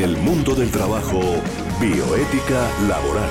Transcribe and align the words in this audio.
El 0.00 0.16
mundo 0.16 0.54
del 0.54 0.70
trabajo, 0.70 1.20
bioética 1.78 2.66
laboral. 2.88 3.28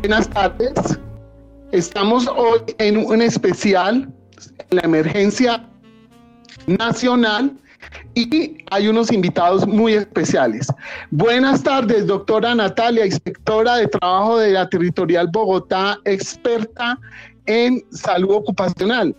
Buenas 0.00 0.28
tardes. 0.28 0.98
Estamos 1.72 2.26
hoy 2.26 2.60
en 2.76 2.98
un 2.98 3.22
especial, 3.22 4.12
la 4.68 4.82
emergencia 4.82 5.66
nacional, 6.66 7.56
y 8.14 8.58
hay 8.70 8.88
unos 8.88 9.10
invitados 9.10 9.66
muy 9.66 9.94
especiales. 9.94 10.66
Buenas 11.10 11.62
tardes, 11.62 12.06
doctora 12.06 12.54
Natalia, 12.54 13.06
inspectora 13.06 13.76
de 13.76 13.88
trabajo 13.88 14.36
de 14.36 14.50
la 14.50 14.68
Territorial 14.68 15.26
Bogotá, 15.32 15.98
experta 16.04 16.98
en 17.46 17.82
salud 17.92 18.32
ocupacional. 18.32 19.16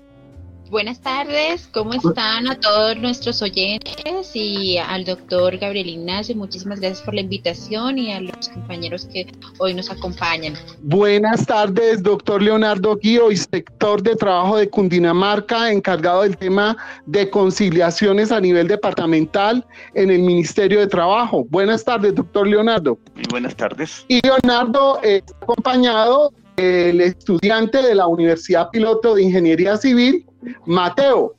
Buenas 0.72 1.02
tardes, 1.02 1.68
¿cómo 1.74 1.94
están 1.94 2.50
a 2.50 2.58
todos 2.58 2.96
nuestros 2.96 3.42
oyentes 3.42 4.32
y 4.34 4.78
al 4.78 5.04
doctor 5.04 5.58
Gabriel 5.58 5.90
Ignacio? 5.90 6.34
Muchísimas 6.34 6.80
gracias 6.80 7.02
por 7.02 7.14
la 7.14 7.20
invitación 7.20 7.98
y 7.98 8.14
a 8.14 8.22
los 8.22 8.48
compañeros 8.48 9.06
que 9.12 9.28
hoy 9.58 9.74
nos 9.74 9.92
acompañan. 9.92 10.54
Buenas 10.82 11.46
tardes, 11.46 12.02
doctor 12.02 12.42
Leonardo 12.42 12.96
Guío, 12.96 13.32
inspector 13.32 14.02
de 14.02 14.16
trabajo 14.16 14.56
de 14.56 14.70
Cundinamarca, 14.70 15.74
encargado 15.74 16.22
del 16.22 16.38
tema 16.38 16.78
de 17.06 17.30
conciliaciones 17.30 18.32
a 18.32 18.40
nivel 18.40 18.70
departamental 18.70 19.66
en 19.94 20.10
el 20.10 20.22
Ministerio 20.22 20.80
de 20.80 20.88
Trabajo. 20.88 21.46
Buenas 21.50 21.84
tardes, 21.84 22.16
doctor 22.16 22.48
Leonardo. 22.48 22.98
Muy 23.14 23.26
buenas 23.30 23.58
tardes. 23.58 24.06
Y 24.08 24.22
Leonardo 24.26 25.02
está 25.04 25.34
acompañado 25.42 26.32
del 26.56 27.02
estudiante 27.02 27.82
de 27.82 27.94
la 27.94 28.08
Universidad 28.08 28.70
Piloto 28.70 29.16
de 29.16 29.24
Ingeniería 29.24 29.76
Civil, 29.76 30.26
Mateo. 30.66 31.36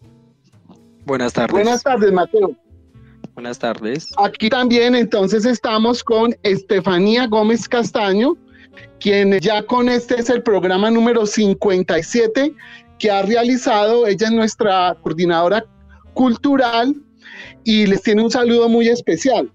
Buenas 1.05 1.33
tardes. 1.33 1.52
Buenas 1.52 1.83
tardes, 1.83 2.12
Mateo. 2.12 2.56
Buenas 3.34 3.59
tardes. 3.59 4.12
Aquí 4.19 4.50
también 4.50 4.95
entonces 4.95 5.45
estamos 5.47 6.05
con 6.05 6.34
Estefanía 6.42 7.27
Gómez 7.27 7.69
Castaño, 7.69 8.36
quien 9.00 9.39
ya 9.41 9.62
con 9.62 9.89
este 9.89 10.20
es 10.20 10.28
el 10.28 10.42
programa 10.42 10.91
número 10.91 11.25
57 11.25 12.55
que 12.98 13.11
ha 13.11 13.23
realizado. 13.23 14.06
Ella 14.06 14.27
es 14.27 14.33
nuestra 14.33 14.97
coordinadora 15.03 15.64
cultural 16.12 16.95
y 17.64 17.86
les 17.86 18.03
tiene 18.03 18.23
un 18.23 18.30
saludo 18.30 18.69
muy 18.69 18.89
especial. 18.89 19.50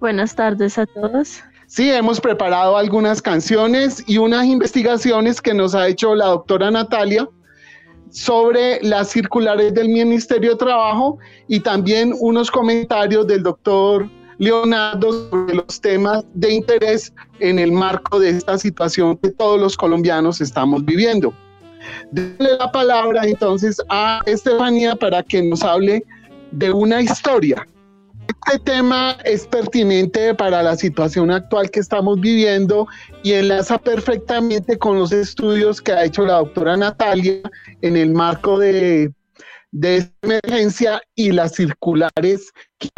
Buenas 0.00 0.34
tardes 0.34 0.78
a 0.78 0.86
todos. 0.86 1.42
Sí, 1.66 1.90
hemos 1.90 2.20
preparado 2.20 2.76
algunas 2.76 3.20
canciones 3.20 4.02
y 4.06 4.18
unas 4.18 4.46
investigaciones 4.46 5.40
que 5.40 5.54
nos 5.54 5.74
ha 5.74 5.88
hecho 5.88 6.14
la 6.14 6.26
doctora 6.26 6.70
Natalia 6.70 7.28
sobre 8.14 8.80
las 8.80 9.10
circulares 9.10 9.74
del 9.74 9.88
Ministerio 9.88 10.52
de 10.52 10.56
Trabajo 10.56 11.18
y 11.48 11.58
también 11.58 12.14
unos 12.20 12.48
comentarios 12.48 13.26
del 13.26 13.42
doctor 13.42 14.08
Leonardo 14.38 15.28
sobre 15.30 15.56
los 15.56 15.80
temas 15.80 16.24
de 16.32 16.52
interés 16.52 17.12
en 17.40 17.58
el 17.58 17.72
marco 17.72 18.20
de 18.20 18.30
esta 18.30 18.56
situación 18.56 19.16
que 19.16 19.30
todos 19.30 19.60
los 19.60 19.76
colombianos 19.76 20.40
estamos 20.40 20.84
viviendo. 20.84 21.34
Dale 22.12 22.56
la 22.56 22.70
palabra 22.70 23.26
entonces 23.26 23.82
a 23.88 24.20
Estefanía 24.26 24.94
para 24.94 25.22
que 25.24 25.42
nos 25.42 25.62
hable 25.64 26.04
de 26.52 26.70
una 26.70 27.02
historia 27.02 27.66
este 28.28 28.58
tema 28.58 29.16
es 29.24 29.46
pertinente 29.46 30.34
para 30.34 30.62
la 30.62 30.76
situación 30.76 31.30
actual 31.30 31.70
que 31.70 31.80
estamos 31.80 32.20
viviendo 32.20 32.86
y 33.22 33.32
enlaza 33.32 33.78
perfectamente 33.78 34.78
con 34.78 34.98
los 34.98 35.12
estudios 35.12 35.80
que 35.80 35.92
ha 35.92 36.04
hecho 36.04 36.24
la 36.24 36.34
doctora 36.34 36.76
Natalia 36.76 37.40
en 37.80 37.96
el 37.96 38.10
marco 38.12 38.58
de, 38.58 39.12
de 39.72 40.08
emergencia 40.22 41.02
y 41.14 41.32
las 41.32 41.54
circulares 41.54 42.52
que 42.78 42.88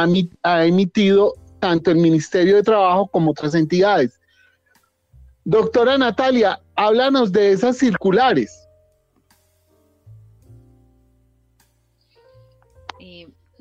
ha 0.43 0.65
emitido 0.65 1.33
tanto 1.59 1.91
el 1.91 1.97
Ministerio 1.97 2.57
de 2.57 2.63
Trabajo 2.63 3.07
como 3.07 3.31
otras 3.31 3.55
entidades. 3.55 4.19
Doctora 5.43 5.97
Natalia, 5.97 6.59
háblanos 6.75 7.31
de 7.31 7.53
esas 7.53 7.77
circulares. 7.77 8.66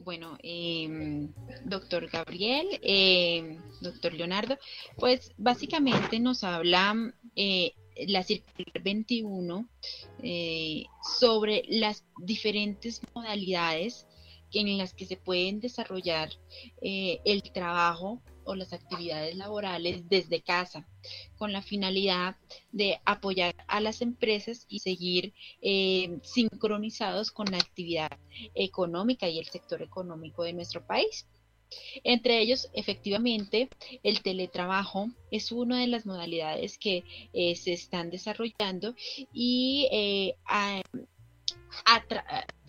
Bueno, 0.06 0.38
em, 0.40 1.32
doctor 1.64 2.08
Gabriel, 2.08 2.68
em, 2.80 3.58
doctor 3.80 4.14
Leonardo, 4.14 4.56
pues 4.96 5.32
básicamente 5.36 6.20
nos 6.20 6.44
habla 6.44 6.94
eh, 7.34 7.72
la 8.06 8.22
circular 8.22 8.80
21 8.84 9.68
eh, 10.22 10.84
sobre 11.18 11.64
las 11.68 12.04
diferentes 12.22 13.00
modalidades 13.14 14.06
en 14.52 14.78
las 14.78 14.94
que 14.94 15.06
se 15.06 15.16
pueden 15.16 15.58
desarrollar 15.58 16.30
eh, 16.80 17.20
el 17.24 17.42
trabajo 17.42 18.22
o 18.46 18.54
las 18.54 18.72
actividades 18.72 19.36
laborales 19.36 20.08
desde 20.08 20.40
casa, 20.40 20.88
con 21.36 21.52
la 21.52 21.62
finalidad 21.62 22.36
de 22.72 23.00
apoyar 23.04 23.54
a 23.68 23.80
las 23.80 24.00
empresas 24.00 24.64
y 24.68 24.78
seguir 24.78 25.34
eh, 25.60 26.18
sincronizados 26.22 27.30
con 27.30 27.46
la 27.50 27.58
actividad 27.58 28.10
económica 28.54 29.28
y 29.28 29.38
el 29.38 29.46
sector 29.46 29.82
económico 29.82 30.44
de 30.44 30.52
nuestro 30.52 30.86
país. 30.86 31.26
Entre 32.04 32.40
ellos, 32.40 32.70
efectivamente, 32.72 33.68
el 34.02 34.22
teletrabajo 34.22 35.10
es 35.30 35.50
una 35.50 35.80
de 35.80 35.88
las 35.88 36.06
modalidades 36.06 36.78
que 36.78 37.02
eh, 37.32 37.56
se 37.56 37.72
están 37.72 38.10
desarrollando 38.10 38.94
y 39.32 39.88
eh, 39.90 40.36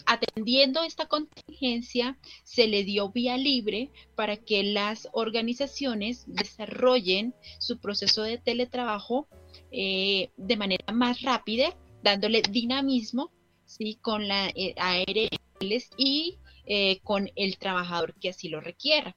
atendiendo 0.08 0.84
esta 0.84 1.06
contingencia, 1.08 2.18
se 2.44 2.68
le 2.68 2.84
dio 2.84 3.10
vía 3.10 3.38
libre 3.38 3.92
para 4.16 4.38
que 4.38 4.64
las 4.64 5.10
organizaciones 5.12 6.24
desarrollen 6.28 7.36
su 7.60 7.80
proceso 7.80 8.24
de 8.24 8.38
teletrabajo 8.38 9.28
eh, 9.72 10.32
de 10.38 10.58
manera 10.58 10.86
más 10.94 11.22
rápida, 11.22 11.76
dándole 12.02 12.42
dinamismo 12.42 13.32
¿sí? 13.66 14.00
con 14.02 14.28
la 14.28 14.48
eh, 14.56 14.74
ARLs 14.78 15.90
y 15.98 16.40
eh, 16.66 17.00
con 17.04 17.30
el 17.36 17.58
trabajador 17.58 18.14
que 18.16 18.30
así 18.30 18.48
lo 18.48 18.62
requiera. 18.62 19.16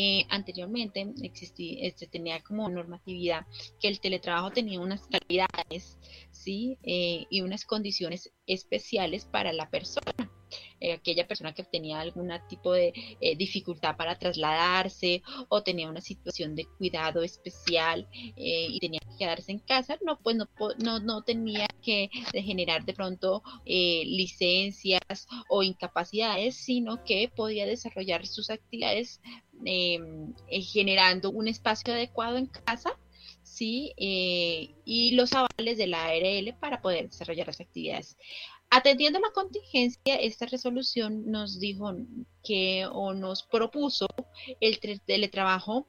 Eh, 0.00 0.24
anteriormente 0.28 1.12
existía, 1.24 1.76
este, 1.80 2.06
tenía 2.06 2.40
como 2.40 2.68
normatividad 2.68 3.44
que 3.80 3.88
el 3.88 3.98
teletrabajo 3.98 4.52
tenía 4.52 4.78
unas 4.78 5.02
calidades 5.08 5.98
¿sí? 6.30 6.78
Eh, 6.84 7.26
y 7.30 7.40
unas 7.40 7.64
condiciones 7.64 8.32
especiales 8.46 9.24
para 9.24 9.52
la 9.52 9.68
persona. 9.68 10.30
Eh, 10.80 10.92
aquella 10.92 11.26
persona 11.26 11.52
que 11.52 11.64
tenía 11.64 11.98
algún 11.98 12.30
tipo 12.48 12.72
de 12.72 12.92
dificultad 13.36 13.96
para 13.96 14.16
trasladarse 14.16 15.20
o 15.48 15.64
tenía 15.64 15.90
una 15.90 16.00
situación 16.00 16.54
de 16.54 16.66
cuidado 16.78 17.24
especial 17.24 18.08
y 18.36 18.78
tenía 18.78 19.00
que 19.00 19.16
quedarse 19.18 19.50
en 19.50 19.58
casa, 19.58 19.98
no, 20.06 20.20
pues 20.20 20.36
no, 20.36 20.48
no, 20.78 21.00
no 21.00 21.22
tenía 21.22 21.66
que 21.82 22.08
generar 22.32 22.84
de 22.84 22.94
pronto 22.94 23.42
licencias 23.66 25.26
o 25.50 25.64
incapacidades, 25.64 26.54
sino 26.54 27.02
que 27.04 27.30
podía 27.34 27.66
desarrollar 27.66 28.24
sus 28.26 28.48
actividades 28.48 29.20
em, 29.64 30.34
generando 30.48 31.30
un 31.30 31.48
espacio 31.48 31.94
adecuado 31.94 32.36
en 32.36 32.46
casa 32.46 32.98
¿sí? 33.42 33.92
y 33.96 35.12
los 35.12 35.32
avales 35.32 35.78
de 35.78 35.86
la 35.86 36.06
ARL 36.06 36.54
para 36.60 36.80
poder 36.80 37.08
desarrollar 37.08 37.46
las 37.46 37.60
actividades. 37.60 38.16
Atendiendo 38.70 39.18
la 39.18 39.30
contingencia, 39.30 40.16
esta 40.16 40.44
resolución 40.44 41.30
nos 41.30 41.58
dijo 41.58 41.94
que 42.44 42.86
o 42.86 43.14
nos 43.14 43.42
propuso 43.42 44.06
el 44.60 44.78
teletrabajo 45.00 45.86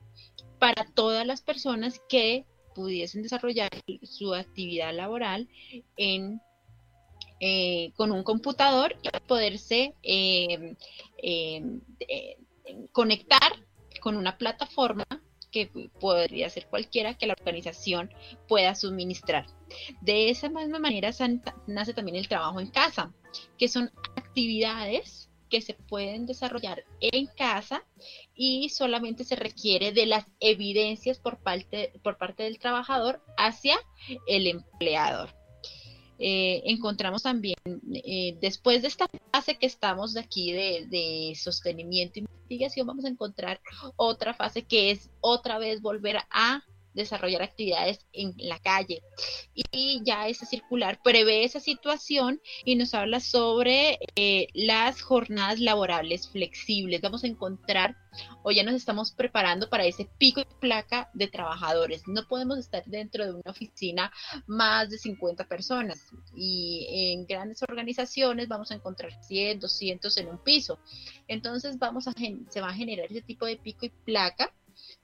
para 0.60 0.86
todas 0.94 1.28
las 1.28 1.42
personas 1.42 2.02
que 2.08 2.46
pudiesen 2.74 3.22
desarrollar 3.22 3.70
su 4.04 4.34
actividad 4.34 4.96
laboral 4.96 5.50
en, 5.98 6.40
eh, 7.42 7.92
con 7.98 8.14
un 8.14 8.24
computador 8.24 8.96
y 9.02 9.10
poderse 9.28 9.94
em, 10.02 10.78
em, 11.18 11.82
eh, 12.00 12.38
conectar 12.94 13.52
con 14.00 14.18
una 14.18 14.38
plataforma 14.38 15.06
que 15.52 15.68
podría 16.00 16.50
ser 16.50 16.68
cualquiera 16.68 17.16
que 17.16 17.28
la 17.28 17.34
organización 17.34 18.14
pueda 18.48 18.76
suministrar. 18.76 19.48
De 20.02 20.30
esa 20.30 20.50
misma 20.50 20.80
manera 20.80 21.12
nace 21.68 21.94
también 21.94 22.18
el 22.18 22.28
trabajo 22.28 22.60
en 22.60 22.70
casa, 22.70 23.14
que 23.58 23.68
son 23.68 23.92
actividades 24.16 25.30
que 25.50 25.62
se 25.62 25.74
pueden 25.74 26.28
desarrollar 26.28 26.84
en 27.02 27.26
casa 27.26 27.84
y 28.36 28.70
solamente 28.70 29.24
se 29.24 29.36
requiere 29.36 29.92
de 29.92 30.06
las 30.06 30.26
evidencias 30.40 31.18
por 31.18 31.40
parte, 31.40 31.92
por 32.04 32.18
parte 32.18 32.44
del 32.44 32.60
trabajador 32.60 33.22
hacia 33.36 33.78
el 34.28 34.48
empleador. 34.48 35.39
Eh, 36.22 36.62
encontramos 36.66 37.24
también, 37.24 37.56
eh, 37.94 38.38
después 38.42 38.82
de 38.82 38.90
esta 38.90 39.08
fase 39.32 39.58
que 39.58 39.66
estamos 39.66 40.18
aquí 40.18 40.52
de, 40.52 40.86
de, 40.90 41.34
sostenimiento 41.36 42.20
y 42.20 42.24
investigación, 42.24 42.88
vamos 42.88 43.06
a 43.06 43.10
encontrar 43.10 43.62
otra 43.96 44.34
fase 44.34 44.64
que 44.64 44.92
es 44.92 45.10
otra 45.22 45.60
vez 45.60 45.82
volver 45.82 46.18
a 46.30 46.62
desarrollar 46.94 47.42
actividades 47.42 48.06
en 48.14 48.34
la 48.38 48.60
calle. 48.60 49.02
Y 49.72 50.02
ya 50.04 50.28
ese 50.28 50.46
circular 50.46 51.00
prevé 51.04 51.44
esa 51.44 51.60
situación 51.60 52.42
y 52.66 52.76
nos 52.76 52.94
habla 52.94 53.20
sobre 53.20 54.00
eh, 54.16 54.48
las 54.54 55.02
jornadas 55.02 55.60
laborables 55.60 56.30
flexibles. 56.30 57.02
Vamos 57.02 57.24
a 57.24 57.28
encontrar 57.28 57.96
o 58.44 58.52
ya 58.52 58.64
nos 58.64 58.74
estamos 58.74 59.12
preparando 59.12 59.70
para 59.70 59.86
ese 59.86 60.10
pico 60.18 60.42
y 60.42 60.46
placa 60.60 61.10
de 61.14 61.28
trabajadores. 61.28 62.04
No 62.08 62.28
podemos 62.28 62.58
estar 62.58 62.84
dentro 62.86 63.26
de 63.26 63.34
una 63.34 63.52
oficina 63.52 64.12
más 64.48 64.90
de 64.90 64.98
50 64.98 65.48
personas 65.48 66.08
y 66.36 66.88
en 66.90 67.26
grandes 67.26 67.62
organizaciones 67.64 68.48
vamos 68.48 68.72
a 68.72 68.76
encontrar 68.76 69.12
100, 69.24 69.60
200 69.60 70.18
en 70.18 70.30
un 70.30 70.44
piso. 70.44 70.80
Entonces 71.28 71.78
vamos 71.78 72.08
a 72.08 72.14
se 72.50 72.62
va 72.62 72.70
a 72.70 72.74
generar 72.74 73.06
ese 73.10 73.22
tipo 73.22 73.46
de 73.46 73.58
pico 73.58 73.86
y 73.86 73.90
placa, 73.90 74.54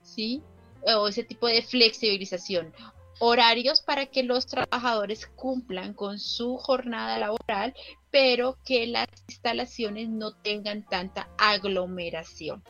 ¿sí? 0.01 0.41
O 0.85 1.07
ese 1.07 1.23
tipo 1.23 1.47
de 1.47 1.61
flexibilización. 1.61 2.73
Horarios 3.19 3.81
para 3.81 4.07
que 4.07 4.23
los 4.23 4.45
trabajadores 4.45 5.27
cumplan 5.27 5.93
con 5.93 6.19
su 6.19 6.57
jornada 6.57 7.17
laboral, 7.17 7.73
pero 8.11 8.57
que 8.65 8.87
las 8.87 9.07
instalaciones 9.27 10.09
no 10.09 10.33
tengan 10.33 10.85
tanta 10.85 11.29
aglomeración. 11.37 12.63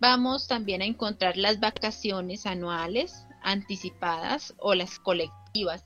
Vamos 0.00 0.46
también 0.46 0.82
a 0.82 0.86
encontrar 0.86 1.36
las 1.36 1.60
vacaciones 1.60 2.46
anuales 2.46 3.26
anticipadas 3.42 4.54
o 4.58 4.74
las 4.74 4.98
colectivas. 4.98 5.84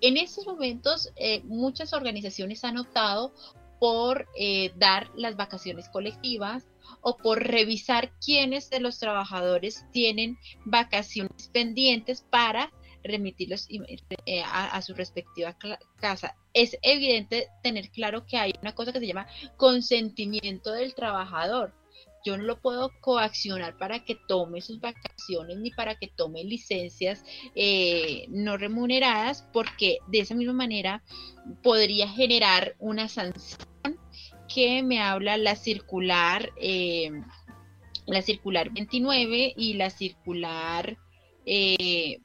En 0.00 0.16
estos 0.16 0.46
momentos, 0.46 1.12
eh, 1.16 1.42
muchas 1.44 1.92
organizaciones 1.92 2.64
han 2.64 2.78
optado 2.78 3.32
por 3.78 4.26
eh, 4.36 4.72
dar 4.76 5.10
las 5.16 5.36
vacaciones 5.36 5.88
colectivas 5.88 6.66
o 7.00 7.16
por 7.16 7.42
revisar 7.42 8.12
quiénes 8.18 8.70
de 8.70 8.80
los 8.80 8.98
trabajadores 8.98 9.84
tienen 9.92 10.38
vacaciones 10.64 11.48
pendientes 11.52 12.22
para 12.30 12.70
remitirlos 13.04 13.68
eh, 14.26 14.42
a, 14.44 14.80
su 14.82 14.94
respectiva 14.94 15.56
casa. 16.00 16.36
Es 16.54 16.76
evidente 16.82 17.48
tener 17.62 17.90
claro 17.90 18.26
que 18.26 18.36
hay 18.36 18.52
una 18.60 18.74
cosa 18.74 18.92
que 18.92 19.00
se 19.00 19.06
llama 19.06 19.26
consentimiento 19.56 20.72
del 20.72 20.94
trabajador. 20.94 21.74
Yo 22.24 22.36
no 22.36 22.44
lo 22.44 22.60
puedo 22.60 22.92
coaccionar 23.00 23.76
para 23.76 24.04
que 24.04 24.16
tome 24.28 24.60
sus 24.60 24.80
vacaciones 24.80 25.58
ni 25.58 25.72
para 25.72 25.96
que 25.96 26.06
tome 26.06 26.44
licencias 26.44 27.24
eh, 27.56 28.26
no 28.28 28.56
remuneradas, 28.56 29.42
porque 29.52 29.98
de 30.06 30.20
esa 30.20 30.36
misma 30.36 30.52
manera 30.52 31.02
podría 31.64 32.08
generar 32.08 32.76
una 32.78 33.08
sanción 33.08 33.98
que 34.52 34.82
me 34.82 35.00
habla 35.00 35.36
la 35.36 35.56
circular, 35.56 36.50
eh, 36.56 37.10
la 38.06 38.22
circular 38.22 38.70
29 38.72 39.54
y 39.56 39.74
la 39.74 39.90
circular 39.90 40.98
eh, 41.46 42.18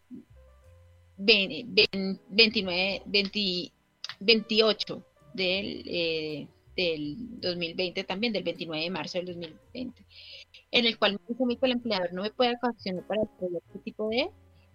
29, 1.17 3.03
28 4.19 5.05
del, 5.33 5.83
eh, 5.85 6.47
del 6.75 7.15
2020 7.39 8.03
también, 8.03 8.33
del 8.33 8.43
29 8.43 8.83
de 8.83 8.89
marzo 8.89 9.17
del 9.17 9.27
2020, 9.27 10.05
en 10.71 10.85
el 10.85 10.97
cual 10.97 11.13
me 11.13 11.19
dice 11.27 11.57
que 11.59 11.65
el 11.65 11.71
empleador 11.71 12.13
no 12.13 12.21
me 12.23 12.31
puede 12.31 12.57
coaccionar 12.59 13.05
para 13.07 13.23
este 13.23 13.79
tipo 13.83 14.09
de, 14.09 14.29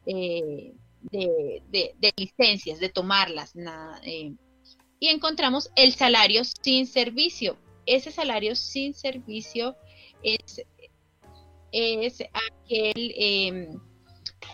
eh, 0.06 0.72
de, 1.10 1.62
de, 1.70 2.12
licencias, 2.16 2.80
de 2.80 2.88
tomarlas, 2.88 3.54
nada, 3.54 4.00
eh, 4.04 4.32
y 5.02 5.08
encontramos 5.08 5.68
el 5.74 5.92
salario 5.92 6.44
sin 6.44 6.86
servicio. 6.86 7.58
Ese 7.86 8.12
salario 8.12 8.54
sin 8.54 8.94
servicio 8.94 9.74
es, 10.22 10.64
es 11.72 12.20
aquel 12.20 13.12
em, 13.16 13.80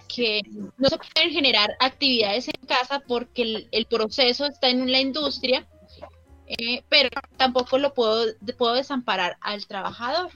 que 0.09 0.41
no 0.79 0.89
se 0.89 0.97
pueden 0.97 1.33
generar 1.33 1.77
actividades 1.81 2.49
en 2.49 2.67
casa 2.67 3.03
porque 3.06 3.69
el, 3.71 3.87
proceso 3.91 4.47
está 4.47 4.71
en 4.71 4.91
la 4.91 5.00
industria, 5.00 5.69
eh, 6.47 6.83
pero 6.89 7.11
tampoco 7.37 7.77
lo 7.77 7.93
puedo, 7.93 8.33
puedo 8.56 8.73
desamparar 8.73 9.37
al 9.43 9.67
trabajador. 9.67 10.31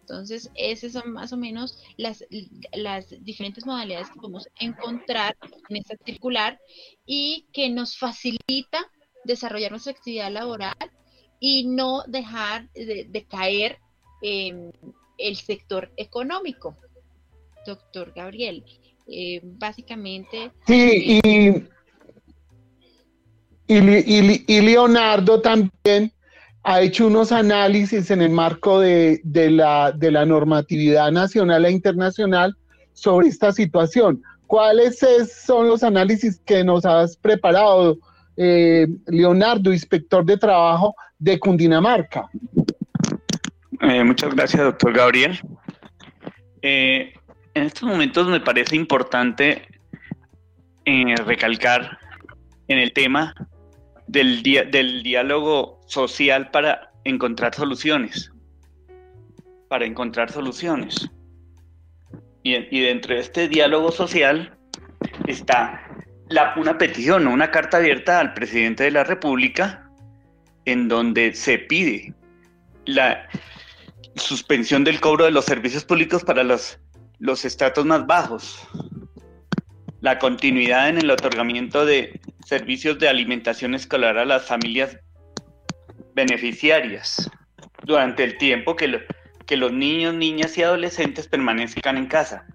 Entonces, 0.00 0.50
esas 0.54 0.92
son 0.92 1.12
más 1.12 1.32
o 1.32 1.38
menos 1.38 1.82
las, 1.96 2.26
las 2.74 3.08
diferentes 3.24 3.64
modalidades 3.64 4.10
que 4.10 4.20
podemos 4.20 4.48
encontrar 4.60 5.34
en 5.70 5.76
esta 5.78 5.96
circular 6.04 6.60
y 7.06 7.46
que 7.54 7.70
nos 7.70 7.96
facilita 7.96 8.86
desarrollar 9.24 9.70
nuestra 9.70 9.92
actividad 9.92 10.30
laboral 10.30 10.74
y 11.40 11.66
no 11.66 12.02
dejar 12.06 12.68
de, 12.72 13.26
caer 13.28 13.78
en 14.22 14.72
el 15.18 15.36
sector 15.36 15.90
económico. 15.96 16.76
Doctor 17.66 18.12
Gabriel, 18.14 18.64
eh, 19.06 19.40
básicamente... 19.42 20.50
Sí, 20.66 21.20
eh, 21.24 21.68
y, 23.66 24.44
y, 24.46 24.60
Leonardo 24.62 25.42
también 25.42 26.10
ha 26.62 26.80
hecho 26.80 27.06
unos 27.06 27.32
análisis 27.32 28.10
en 28.10 28.22
el 28.22 28.30
marco 28.30 28.80
de, 28.80 29.20
la, 29.24 29.92
de 29.92 30.10
la 30.10 30.24
normatividad 30.24 31.12
nacional 31.12 31.66
e 31.66 31.70
internacional 31.70 32.56
sobre 32.94 33.28
esta 33.28 33.52
situación. 33.52 34.22
¿Cuáles 34.46 34.98
son 35.46 35.68
los 35.68 35.82
análisis 35.82 36.40
que 36.40 36.64
nos 36.64 36.86
has 36.86 37.16
preparado, 37.16 37.98
eh, 38.40 38.86
Leonardo, 39.08 39.72
inspector 39.72 40.24
de 40.24 40.36
trabajo 40.36 40.94
de 41.18 41.40
Cundinamarca. 41.40 42.30
Eh, 43.80 44.04
muchas 44.04 44.32
gracias, 44.32 44.62
doctor 44.62 44.92
Gabriel. 44.92 45.40
Eh, 46.62 47.12
en 47.54 47.64
estos 47.64 47.88
momentos 47.88 48.28
me 48.28 48.40
parece 48.40 48.76
importante 48.76 49.66
recalcar 51.26 51.98
en 52.68 52.78
el 52.78 52.92
tema 52.92 53.34
del, 54.06 54.42
del 54.42 55.02
diálogo 55.02 55.80
social 55.86 56.50
para 56.50 56.92
encontrar 57.04 57.54
soluciones. 57.54 58.32
Para 59.68 59.84
encontrar 59.84 60.30
soluciones. 60.30 61.10
Y, 62.44 62.54
y 62.54 62.80
dentro 62.80 63.14
de 63.14 63.20
este 63.20 63.48
diálogo 63.48 63.90
social 63.90 64.56
está 65.26 65.87
una 66.56 66.76
petición 66.76 67.26
una 67.26 67.50
carta 67.50 67.78
abierta 67.78 68.20
al 68.20 68.34
presidente 68.34 68.84
de 68.84 68.90
la 68.90 69.04
República 69.04 69.90
en 70.64 70.88
donde 70.88 71.34
se 71.34 71.58
pide 71.58 72.12
la 72.84 73.26
suspensión 74.16 74.84
del 74.84 75.00
cobro 75.00 75.24
de 75.24 75.30
los 75.30 75.44
servicios 75.44 75.84
públicos 75.84 76.24
para 76.24 76.42
los, 76.42 76.78
los 77.18 77.44
estratos 77.44 77.86
más 77.86 78.06
bajos, 78.06 78.66
la 80.00 80.18
continuidad 80.18 80.88
en 80.88 80.98
el 80.98 81.10
otorgamiento 81.10 81.84
de 81.84 82.20
servicios 82.44 82.98
de 82.98 83.08
alimentación 83.08 83.74
escolar 83.74 84.18
a 84.18 84.24
las 84.24 84.46
familias 84.46 84.98
beneficiarias 86.14 87.30
durante 87.84 88.24
el 88.24 88.36
tiempo 88.38 88.76
que, 88.76 89.06
que 89.46 89.56
los 89.56 89.72
niños, 89.72 90.14
niñas 90.14 90.56
y 90.58 90.62
adolescentes 90.62 91.28
permanezcan 91.28 91.96
en 91.96 92.06
casa. 92.06 92.46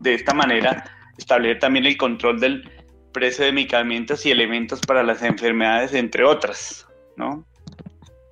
De 0.00 0.14
esta 0.14 0.34
manera, 0.34 0.84
establecer 1.18 1.58
también 1.58 1.86
el 1.86 1.96
control 1.96 2.40
del 2.40 2.68
precio 3.12 3.44
de 3.44 3.52
medicamentos 3.52 4.26
y 4.26 4.30
elementos 4.30 4.80
para 4.80 5.02
las 5.02 5.22
enfermedades, 5.22 5.94
entre 5.94 6.24
otras, 6.24 6.86
¿no? 7.16 7.46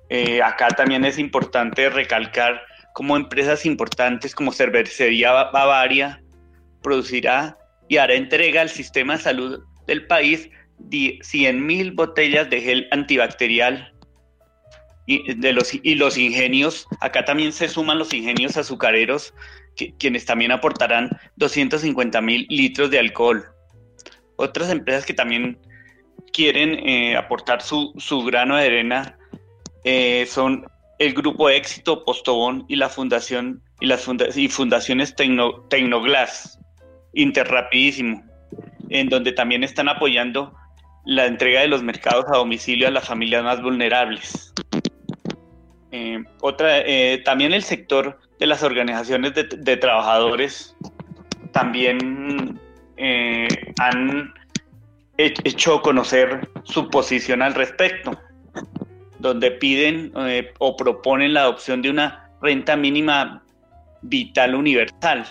Eh, 0.09 0.41
acá 0.41 0.67
también 0.69 1.05
es 1.05 1.17
importante 1.17 1.89
recalcar 1.89 2.61
cómo 2.93 3.15
empresas 3.15 3.65
importantes 3.65 4.35
como 4.35 4.51
Cervecería 4.51 5.31
Bavaria 5.31 6.21
producirá 6.81 7.57
y 7.87 7.97
hará 7.97 8.15
entrega 8.15 8.61
al 8.61 8.69
sistema 8.69 9.15
de 9.15 9.23
salud 9.23 9.63
del 9.87 10.07
país 10.07 10.49
100.000 10.89 11.95
botellas 11.95 12.49
de 12.49 12.61
gel 12.61 12.87
antibacterial 12.91 13.93
y, 15.05 15.33
de 15.33 15.53
los, 15.53 15.73
y 15.73 15.95
los 15.95 16.17
ingenios, 16.17 16.87
acá 16.99 17.25
también 17.25 17.51
se 17.51 17.67
suman 17.67 17.99
los 17.99 18.13
ingenios 18.13 18.57
azucareros, 18.57 19.33
quienes 19.97 20.25
también 20.25 20.51
aportarán 20.51 21.09
250.000 21.37 22.47
litros 22.49 22.91
de 22.91 22.99
alcohol. 22.99 23.45
Otras 24.37 24.69
empresas 24.69 25.05
que 25.05 25.13
también 25.13 25.57
quieren 26.33 26.87
eh, 26.87 27.15
aportar 27.15 27.61
su, 27.61 27.93
grano 28.25 28.55
de 28.57 28.65
arena 28.65 29.17
eh, 29.83 30.25
son 30.27 30.65
el 30.99 31.13
Grupo 31.13 31.49
Éxito, 31.49 32.05
Postobón 32.05 32.65
y 32.67 32.75
la 32.75 32.89
Fundación 32.89 33.61
y 33.79 33.87
las 33.87 34.07
y 34.35 34.47
fundaciones 34.47 35.15
Tecnoglass, 35.15 36.59
Interrapidísimo, 37.13 38.23
en 38.89 39.09
donde 39.09 39.31
también 39.31 39.63
están 39.63 39.89
apoyando 39.89 40.53
la 41.05 41.25
entrega 41.25 41.61
de 41.61 41.67
los 41.67 41.81
mercados 41.81 42.25
a 42.31 42.37
domicilio 42.37 42.87
a 42.87 42.91
las 42.91 43.07
familias 43.07 43.43
más 43.43 43.61
vulnerables. 43.61 44.53
Eh, 45.91 46.23
otra, 46.41 46.83
también 47.25 47.53
el 47.53 47.63
sector 47.63 48.19
de 48.39 48.45
las 48.45 48.61
organizaciones 48.63 49.33
de, 49.33 49.43
de 49.43 49.77
trabajadores 49.77 50.75
también 51.51 52.59
eh, 53.03 53.47
han 53.79 54.31
hecho 55.17 55.81
conocer 55.81 56.47
su 56.63 56.87
posición 56.87 57.41
al 57.41 57.55
respecto, 57.55 58.19
donde 59.17 59.49
piden 59.49 60.11
eh, 60.17 60.53
o 60.59 60.77
proponen 60.77 61.33
la 61.33 61.41
adopción 61.41 61.81
de 61.81 61.89
una 61.89 62.29
renta 62.43 62.75
mínima 62.75 63.43
vital 64.03 64.53
universal. 64.53 65.25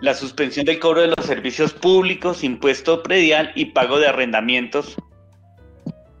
la 0.00 0.14
suspensión 0.14 0.64
del 0.64 0.80
cobro 0.80 1.02
de 1.02 1.08
los 1.08 1.26
servicios 1.26 1.72
públicos, 1.74 2.42
impuesto 2.42 3.02
predial 3.02 3.52
y 3.54 3.66
pago 3.66 4.00
de 4.00 4.08
arrendamientos. 4.08 4.96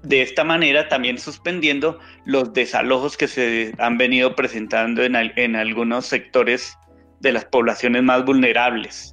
De 0.02 0.20
esta 0.20 0.44
manera 0.44 0.88
también 0.88 1.18
suspendiendo 1.18 1.98
los 2.26 2.52
desalojos 2.52 3.16
que 3.16 3.28
se 3.28 3.72
han 3.78 3.96
venido 3.98 4.36
presentando 4.36 5.02
en, 5.02 5.16
en 5.16 5.56
algunos 5.56 6.06
sectores 6.06 6.76
de 7.20 7.32
las 7.32 7.46
poblaciones 7.46 8.02
más 8.02 8.24
vulnerables. 8.24 9.11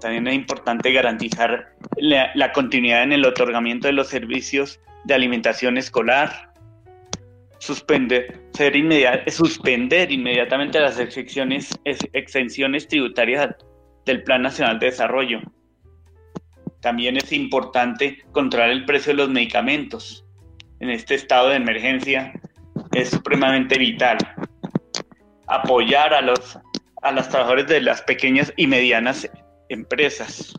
También 0.00 0.26
es 0.28 0.34
importante 0.34 0.92
garantizar 0.92 1.74
la, 1.98 2.52
continuidad 2.52 3.02
en 3.02 3.12
el 3.12 3.24
otorgamiento 3.24 3.86
de 3.86 3.92
los 3.92 4.08
servicios 4.08 4.80
de 5.04 5.14
alimentación 5.14 5.76
escolar, 5.76 6.52
suspender, 7.58 8.40
ser 8.54 8.74
suspender 9.30 10.10
inmediatamente 10.10 10.80
las 10.80 10.98
exenciones, 10.98 12.88
tributarias 12.88 13.54
del 14.06 14.22
Plan 14.22 14.42
Nacional 14.42 14.78
de 14.78 14.86
Desarrollo. 14.86 15.40
También 16.80 17.18
es 17.18 17.30
importante 17.32 18.24
controlar 18.32 18.70
el 18.70 18.86
precio 18.86 19.12
de 19.12 19.18
los 19.18 19.28
medicamentos. 19.28 20.24
En 20.80 20.88
este 20.88 21.14
estado 21.14 21.50
de 21.50 21.56
emergencia 21.56 22.32
es 22.92 23.10
supremamente 23.10 23.76
vital. 23.76 24.16
Apoyar 25.46 26.14
a 26.14 26.22
los, 26.22 26.58
a 27.02 27.12
los 27.12 27.28
trabajadores 27.28 27.66
de 27.66 27.82
las 27.82 28.00
pequeñas 28.00 28.50
y 28.56 28.66
medianas 28.66 29.28
empresas. 29.70 30.54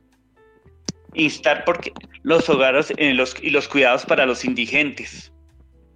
Instar 1.14 1.64
porque 1.66 1.94
los 2.24 2.50
hogares 2.50 2.94
eh, 2.98 3.14
los, 3.14 3.36
y 3.42 3.50
los 3.50 3.68
cuidados 3.68 4.06
para 4.06 4.26
los 4.26 4.44
indigentes, 4.46 5.32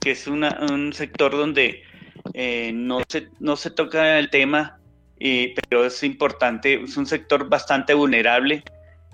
que 0.01 0.11
es 0.11 0.27
un 0.27 0.93
sector 0.93 1.31
donde 1.31 1.81
eh, 2.33 2.71
no, 2.73 3.01
se, 3.07 3.29
no 3.39 3.55
se 3.55 3.71
toca 3.71 4.19
el 4.19 4.29
tema, 4.29 4.79
pero 5.17 5.85
es 5.85 6.03
importante, 6.03 6.83
es 6.83 6.97
un 6.97 7.05
sector 7.05 7.49
bastante 7.49 7.93
vulnerable, 7.93 8.63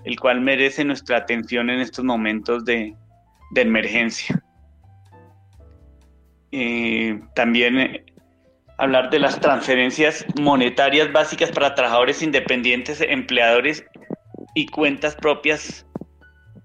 el 0.04 0.18
cual 0.18 0.40
merece 0.40 0.84
nuestra 0.84 1.18
atención 1.18 1.70
en 1.70 1.80
estos 1.80 2.04
momentos 2.04 2.64
de, 2.64 2.94
emergencia. 3.54 4.42
Eh, 6.50 7.20
también 7.34 8.04
hablar 8.82 9.10
de 9.10 9.20
las 9.20 9.38
transferencias 9.38 10.26
monetarias 10.40 11.12
básicas 11.12 11.52
para 11.52 11.72
trabajadores 11.72 12.20
independientes, 12.20 13.00
empleadores 13.00 13.84
y 14.56 14.66
cuentas 14.66 15.14
propias 15.14 15.86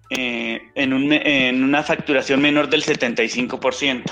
eh, 0.09 0.59
en, 0.73 1.63
una 1.63 1.83
facturación 1.83 2.41
menor 2.41 2.69
del 2.69 2.83
75%. 2.83 4.03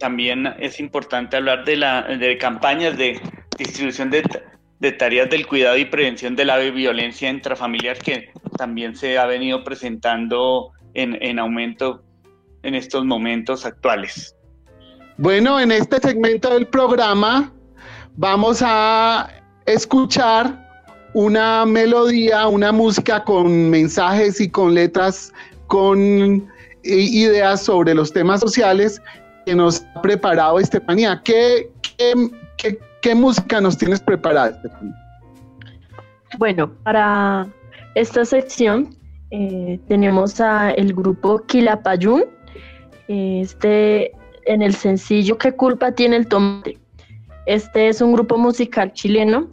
También 0.00 0.48
es 0.58 0.80
importante 0.80 1.36
hablar 1.36 1.64
de, 1.64 1.76
la, 1.76 2.02
de 2.02 2.36
campañas 2.38 2.98
de 2.98 3.20
distribución 3.56 4.10
de, 4.10 4.92
tareas 4.92 5.30
del 5.30 5.46
cuidado 5.46 5.76
y 5.76 5.84
prevención 5.84 6.34
de 6.34 6.44
la 6.44 6.58
violencia 6.58 7.30
intrafamiliar 7.30 7.98
que 7.98 8.32
también 8.56 8.96
se 8.96 9.16
ha 9.16 9.26
venido 9.26 9.62
presentando 9.62 10.72
en, 10.94 11.16
en 11.22 11.38
aumento 11.38 12.02
en 12.64 12.74
estos 12.74 13.04
momentos 13.04 13.64
actuales. 13.64 14.34
Bueno, 15.20 15.58
en 15.58 15.72
este 15.72 15.98
segmento 15.98 16.48
del 16.54 16.68
programa 16.68 17.52
vamos 18.16 18.62
a 18.64 19.28
escuchar 19.66 20.64
una 21.12 21.66
melodía, 21.66 22.46
una 22.46 22.70
música 22.70 23.24
con 23.24 23.68
mensajes 23.68 24.40
y 24.40 24.48
con 24.48 24.74
letras, 24.74 25.32
con 25.66 26.48
eh, 26.84 26.94
ideas 26.94 27.64
sobre 27.64 27.94
los 27.94 28.12
temas 28.12 28.38
sociales 28.38 29.02
que 29.44 29.56
nos 29.56 29.84
ha 29.96 30.02
preparado 30.02 30.60
Estefanía. 30.60 31.20
¿Qué, 31.24 31.68
música 33.16 33.60
nos 33.60 33.76
tienes 33.76 33.98
preparada, 34.00 34.50
Estefanía? 34.50 34.94
Bueno, 36.38 36.72
para 36.84 37.44
esta 37.96 38.24
sección 38.24 38.94
eh, 39.32 39.80
tenemos 39.88 40.40
a 40.40 40.70
el 40.70 40.94
grupo 40.94 41.40
Quilapayún. 41.46 42.24
Este 43.08 44.12
en 44.48 44.62
el 44.62 44.74
sencillo 44.74 45.38
¿Qué 45.38 45.52
culpa 45.52 45.92
tiene 45.92 46.16
el 46.16 46.26
tomate? 46.26 46.78
Este 47.46 47.88
es 47.88 48.00
un 48.00 48.12
grupo 48.12 48.36
musical 48.36 48.92
chileno 48.92 49.48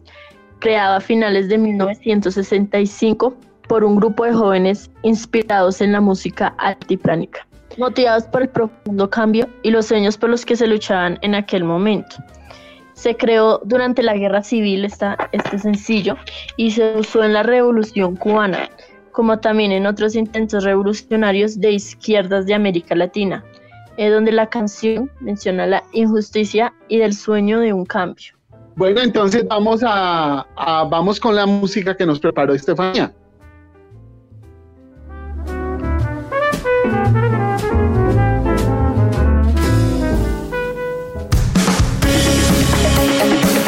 creado 0.60 0.96
a 0.96 1.02
finales 1.02 1.48
de 1.50 1.58
1965 1.58 3.36
por 3.68 3.84
un 3.84 3.96
grupo 3.96 4.26
de 4.26 4.34
jóvenes 4.34 4.90
inspirados 5.04 5.82
en 5.82 5.92
la 5.92 6.02
música 6.02 6.56
altiplánica, 6.58 7.46
motivados 7.78 8.24
por 8.26 8.44
el 8.44 8.50
profundo 8.50 9.10
cambio 9.10 9.48
y 9.64 9.72
los 9.72 9.88
sueños 9.88 10.18
por 10.18 10.30
los 10.30 10.46
que 10.46 10.56
se 10.56 10.68
luchaban 10.68 11.20
en 11.22 11.36
aquel 11.36 11.64
momento. 11.64 12.16
Se 12.94 13.16
creó 13.16 13.62
durante 13.66 14.02
la 14.02 14.16
guerra 14.16 14.44
civil 14.44 14.86
esta, 14.86 15.18
este 15.32 15.60
sencillo 15.60 16.16
y 16.58 16.72
se 16.72 16.98
usó 16.98 17.24
en 17.24 17.34
la 17.34 17.44
revolución 17.44 18.16
cubana, 18.16 18.70
como 19.12 19.40
también 19.40 19.72
en 19.72 19.86
otros 19.86 20.16
intentos 20.16 20.64
revolucionarios 20.64 21.60
de 21.60 21.72
izquierdas 21.72 22.46
de 22.46 22.54
América 22.54 22.96
Latina, 22.96 23.44
es 23.98 24.12
donde 24.12 24.32
la 24.32 24.48
canción 24.48 25.12
menciona 25.20 25.66
la 25.66 25.84
injusticia 25.94 26.74
y 26.88 26.98
del 26.98 27.14
sueño 27.14 27.60
de 27.60 27.74
un 27.74 27.86
cambio. 27.86 28.34
Bueno, 28.76 29.02
entonces 29.02 29.48
vamos 29.48 29.82
a, 29.86 30.46
vamos 30.90 31.20
con 31.20 31.36
la 31.36 31.46
música 31.46 31.96
que 31.96 32.06
nos 32.06 32.20
preparó 32.20 32.54
Estefanía. 32.54 33.14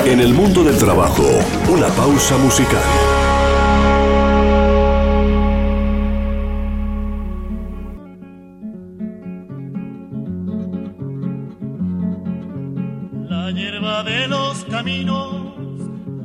En 0.06 0.22
el 0.22 0.34
mundo 0.34 0.64
del 0.64 0.78
trabajo, 0.78 1.24
una 1.70 1.88
pausa 1.90 2.38
musical. 2.38 3.17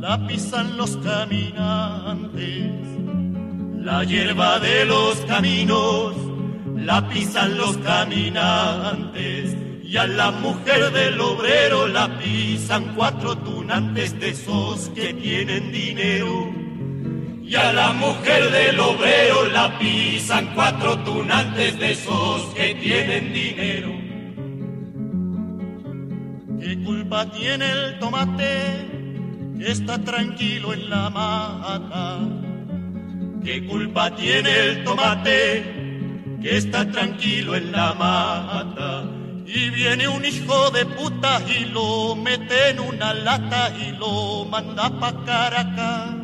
La 0.01 0.25
pisan 0.29 0.77
los 0.77 0.97
caminantes. 0.99 2.71
La 3.77 4.05
hierba 4.05 4.61
de 4.61 4.85
los 4.85 5.17
caminos 5.23 6.15
la 6.77 7.09
pisan 7.09 7.57
los 7.57 7.77
caminantes. 7.79 9.57
Y 9.83 9.97
a 9.97 10.07
la 10.07 10.31
mujer 10.31 10.93
del 10.93 11.21
obrero 11.21 11.89
la 11.89 12.19
pisan 12.19 12.95
cuatro 12.95 13.37
tunantes 13.39 14.19
de 14.21 14.31
esos 14.31 14.91
que 14.91 15.13
tienen 15.15 15.73
dinero. 15.73 16.49
Y 17.43 17.57
a 17.57 17.73
la 17.73 17.93
mujer 17.93 18.49
del 18.51 18.79
obrero 18.79 19.49
la 19.53 19.77
pisan 19.79 20.53
cuatro 20.55 20.99
tunantes 21.01 21.79
de 21.81 21.93
esos 21.93 22.43
que 22.55 22.77
tienen 22.77 23.33
dinero. 23.33 24.02
¿Qué 26.63 26.79
culpa 26.79 27.29
tiene 27.29 27.69
el 27.73 27.99
tomate 27.99 28.87
que 29.59 29.73
está 29.73 29.99
tranquilo 29.99 30.73
en 30.73 30.89
la 30.91 31.11
mata? 31.11 32.21
¿Qué 33.45 33.67
culpa 33.67 34.15
tiene 34.15 34.61
el 34.61 34.85
tomate 34.85 36.39
que 36.41 36.57
está 36.57 36.89
tranquilo 36.89 37.57
en 37.57 37.73
la 37.73 37.95
mata? 37.95 39.03
Y 39.45 39.71
viene 39.71 40.07
un 40.07 40.25
hijo 40.25 40.71
de 40.71 40.87
puta 40.87 41.43
y 41.49 41.65
lo 41.65 42.15
mete 42.15 42.71
en 42.71 42.79
una 42.79 43.13
lata 43.13 43.75
y 43.77 43.97
lo 43.97 44.45
manda 44.45 44.89
pa' 45.01 45.25
Caracas. 45.25 46.15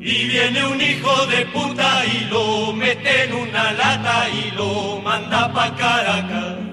Y 0.00 0.26
viene 0.26 0.64
un 0.64 0.80
hijo 0.80 1.26
de 1.26 1.44
puta 1.44 2.06
y 2.06 2.30
lo 2.30 2.72
mete 2.72 3.24
en 3.24 3.34
una 3.34 3.72
lata 3.72 4.26
y 4.30 4.56
lo 4.56 5.02
manda 5.02 5.52
pa' 5.52 5.76
Caracas. 5.76 6.69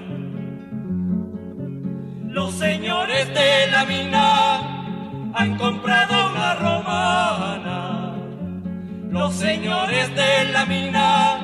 Los 2.38 2.54
señores 2.54 3.26
de 3.34 3.66
la 3.72 3.84
mina 3.84 5.32
han 5.34 5.58
comprado 5.58 6.30
una 6.30 6.54
romana. 6.54 8.14
Los 9.10 9.34
señores 9.34 10.14
de 10.14 10.44
la 10.52 10.64
mina 10.64 11.40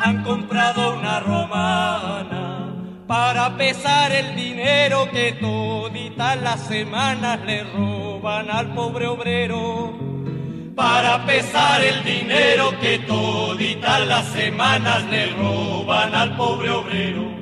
han 0.00 0.24
comprado 0.24 0.98
una 0.98 1.20
romana 1.20 2.74
para 3.06 3.56
pesar 3.56 4.10
el 4.10 4.34
dinero 4.34 5.08
que 5.12 5.34
toditas 5.34 6.42
las 6.42 6.60
semanas 6.66 7.38
le 7.46 7.62
roban 7.62 8.50
al 8.50 8.74
pobre 8.74 9.06
obrero. 9.06 9.96
Para 10.74 11.24
pesar 11.24 11.84
el 11.84 12.02
dinero 12.02 12.72
que 12.80 12.98
toditas 12.98 14.04
las 14.08 14.26
semanas 14.32 15.04
le 15.04 15.28
roban 15.34 16.12
al 16.16 16.36
pobre 16.36 16.70
obrero. 16.70 17.35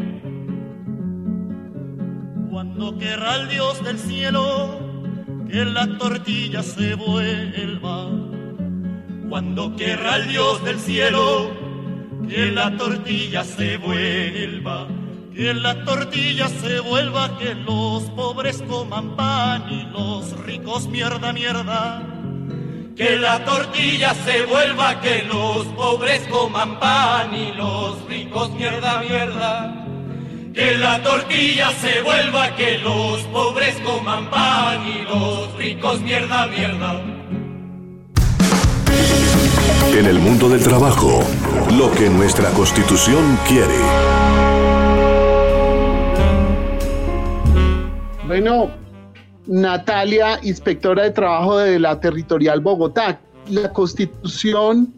Cuando 2.84 2.98
querrá 2.98 3.36
el 3.36 3.48
Dios 3.48 3.82
del 3.82 3.98
cielo 3.98 4.78
que 5.50 5.64
la 5.64 5.96
tortilla 5.96 6.62
se 6.62 6.94
vuelva. 6.94 8.10
Cuando 9.30 9.74
querrá 9.74 10.16
el 10.16 10.28
Dios 10.28 10.62
del 10.64 10.78
cielo 10.78 11.50
que 12.28 12.52
la 12.52 12.76
tortilla 12.76 13.42
se 13.42 13.78
vuelva. 13.78 14.86
Que 15.34 15.54
la 15.54 15.82
tortilla 15.84 16.46
se 16.48 16.80
vuelva, 16.80 17.38
que 17.38 17.54
los 17.54 18.02
pobres 18.10 18.60
coman 18.68 19.16
pan 19.16 19.64
y 19.70 19.84
los 19.84 20.38
ricos 20.44 20.86
mierda, 20.86 21.32
mierda. 21.32 22.02
Que 22.94 23.16
la 23.16 23.46
tortilla 23.46 24.12
se 24.12 24.44
vuelva, 24.44 25.00
que 25.00 25.22
los 25.22 25.64
pobres 25.68 26.20
coman 26.28 26.78
pan 26.78 27.34
y 27.34 27.50
los 27.52 28.04
ricos 28.06 28.50
mierda, 28.50 29.00
mierda. 29.00 29.83
Que 30.54 30.76
la 30.78 31.02
tortilla 31.02 31.72
se 31.72 32.00
vuelva, 32.02 32.54
que 32.54 32.78
los 32.78 33.22
pobres 33.24 33.74
coman 33.84 34.30
pan 34.30 34.86
y 34.86 35.02
los 35.02 35.52
ricos 35.56 36.00
mierda, 36.00 36.46
mierda. 36.46 37.02
En 39.98 40.06
el 40.06 40.20
mundo 40.20 40.48
del 40.48 40.62
trabajo, 40.62 41.24
lo 41.76 41.90
que 41.90 42.08
nuestra 42.08 42.50
constitución 42.50 43.36
quiere. 43.48 43.74
Bueno, 48.28 48.70
Natalia, 49.48 50.38
inspectora 50.44 51.02
de 51.02 51.10
trabajo 51.10 51.58
de 51.58 51.80
la 51.80 51.98
Territorial 51.98 52.60
Bogotá, 52.60 53.20
la 53.48 53.72
constitución, 53.72 54.94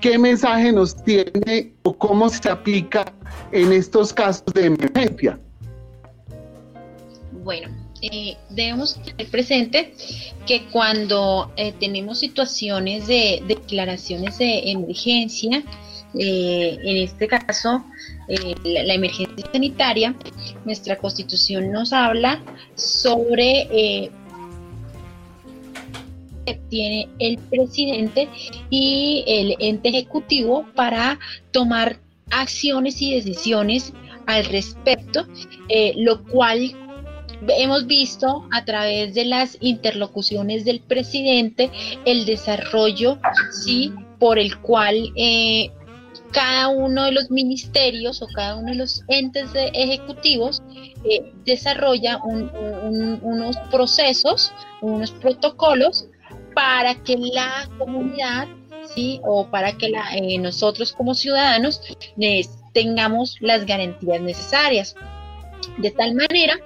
¿qué 0.00 0.18
mensaje 0.18 0.72
nos 0.72 0.96
tiene 1.04 1.72
o 1.82 1.96
cómo 1.96 2.28
se 2.28 2.48
aplica 2.48 3.12
en 3.52 3.72
estos 3.72 4.12
casos 4.12 4.44
de 4.54 4.66
emergencia? 4.66 5.38
Bueno, 7.44 7.68
eh, 8.02 8.36
debemos 8.48 9.00
tener 9.02 9.30
presente 9.30 9.94
que 10.46 10.64
cuando 10.66 11.52
eh, 11.56 11.72
tenemos 11.78 12.20
situaciones 12.20 13.06
de 13.06 13.42
declaraciones 13.46 14.38
de 14.38 14.70
emergencia, 14.70 15.62
eh, 16.14 16.78
en 16.82 16.96
este 16.96 17.28
caso 17.28 17.84
la, 18.64 18.82
la, 18.82 18.94
emergencia 18.94 19.46
sanitaria, 19.52 20.14
nuestra 20.64 20.96
constitución 20.96 21.70
nos 21.70 21.92
habla 21.92 22.42
sobre 22.74 24.10
que 26.46 26.60
tiene 26.68 27.08
el 27.18 27.38
presidente 27.38 28.28
y 28.70 29.24
el 29.26 29.56
ente 29.58 29.88
ejecutivo 29.88 30.66
para 30.74 31.18
tomar 31.50 31.98
acciones 32.30 33.00
y 33.02 33.14
decisiones 33.14 33.92
al 34.26 34.44
respecto, 34.44 35.26
lo 35.96 36.22
cual 36.24 36.74
hemos 37.48 37.86
visto 37.86 38.46
a 38.52 38.64
través 38.64 39.14
de 39.14 39.24
las 39.24 39.56
interlocuciones 39.60 40.64
del 40.64 40.80
presidente 40.80 41.70
el 42.04 42.24
desarrollo, 42.26 43.18
sí, 43.64 43.92
por 44.18 44.38
el 44.38 44.58
cual 44.58 45.12
eh, 45.16 45.70
cada 46.32 46.68
uno 46.68 47.04
de 47.04 47.12
los 47.12 47.30
ministerios 47.30 48.22
o 48.22 48.26
cada 48.34 48.56
uno 48.56 48.68
de 48.68 48.76
los 48.76 49.02
entes 49.08 49.52
de 49.52 49.68
ejecutivos 49.74 50.62
eh, 51.04 51.32
desarrolla 51.44 52.18
unos 52.22 53.56
procesos, 53.70 54.52
unos 54.80 55.10
protocolos 55.12 56.06
para 56.60 56.94
que 56.94 57.16
la 57.16 57.70
comunidad, 57.78 58.46
sí, 58.94 59.18
o 59.24 59.46
para 59.46 59.72
que 59.78 59.88
la, 59.88 60.14
eh, 60.14 60.36
nosotros 60.36 60.92
como 60.92 61.14
ciudadanos 61.14 61.80
tengamos 62.74 63.38
las 63.40 63.64
garantías 63.64 64.20
necesarias. 64.20 64.94
De 65.78 65.90
tal 65.90 66.14
manera 66.14 66.60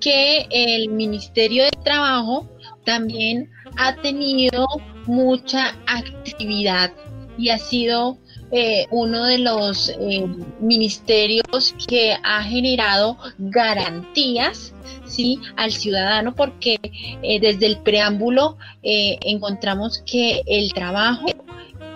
que 0.00 0.46
el 0.50 0.88
Ministerio 0.88 1.64
de 1.64 1.70
Trabajo 1.84 2.48
también 2.84 3.50
ha 3.76 3.94
tenido 3.96 4.66
mucha 5.04 5.76
actividad 5.86 6.92
y 7.36 7.50
ha 7.50 7.58
sido 7.58 8.18
eh, 8.50 8.86
uno 8.90 9.24
de 9.24 9.38
los 9.38 9.88
eh, 9.88 10.26
ministerios 10.60 11.74
que 11.88 12.16
ha 12.22 12.42
generado 12.42 13.18
garantías 13.38 14.72
¿sí? 15.04 15.38
al 15.56 15.72
ciudadano 15.72 16.34
porque 16.34 16.78
eh, 17.22 17.40
desde 17.40 17.66
el 17.66 17.78
preámbulo 17.78 18.56
encontramos 18.82 20.02
que 20.06 20.42
el 20.46 20.72
trabajo 20.72 21.26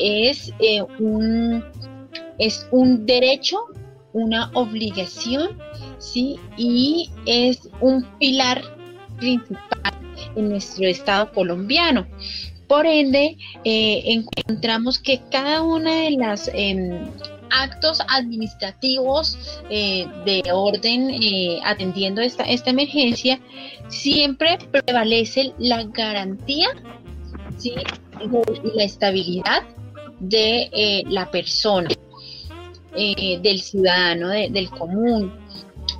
es, 0.00 0.52
un, 0.98 1.64
es 2.38 2.66
un 2.72 3.06
derecho, 3.06 3.58
una 4.12 4.50
obligación 4.54 5.56
¿sí? 6.00 6.40
Y 6.56 7.10
es 7.26 7.68
un 7.80 8.04
pilar 8.18 8.62
principal 9.18 9.94
en 10.34 10.48
nuestro 10.48 10.86
Estado 10.86 11.30
colombiano. 11.32 12.06
Por 12.70 12.86
ende, 12.86 13.36
eh, 13.64 14.02
encontramos 14.04 15.00
que 15.00 15.20
cada 15.32 15.60
una 15.60 15.92
de 16.02 16.12
las 16.12 16.48
em, 16.54 17.10
actos 17.50 18.00
administrativos 18.08 19.36
eh, 19.68 20.06
de 20.24 20.40
orden 20.52 21.10
eh, 21.10 21.58
atendiendo 21.64 22.20
esta, 22.20 22.44
esta 22.44 22.70
emergencia, 22.70 23.40
siempre 23.88 24.56
prevalece 24.70 25.52
la 25.58 25.82
garantía 25.82 26.68
¿sí? 27.58 27.74
y 28.20 28.76
la 28.76 28.84
estabilidad 28.84 29.64
de 30.20 31.02
la 31.08 31.28
persona, 31.28 31.88
del 32.94 33.60
ciudadano, 33.62 34.28
del 34.28 34.70
común 34.70 35.32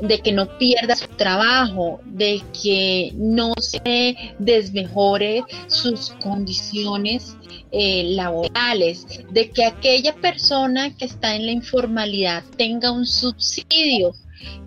de 0.00 0.18
que 0.20 0.32
no 0.32 0.58
pierda 0.58 0.96
su 0.96 1.08
trabajo, 1.08 2.00
de 2.04 2.42
que 2.62 3.12
no 3.16 3.54
se 3.58 4.16
desmejore 4.38 5.44
sus 5.68 6.10
condiciones 6.22 7.36
eh, 7.72 8.04
laborales, 8.14 9.06
de 9.30 9.50
que 9.50 9.64
aquella 9.64 10.14
persona 10.16 10.96
que 10.96 11.04
está 11.04 11.36
en 11.36 11.46
la 11.46 11.52
informalidad 11.52 12.42
tenga 12.56 12.90
un 12.90 13.06
subsidio, 13.06 14.14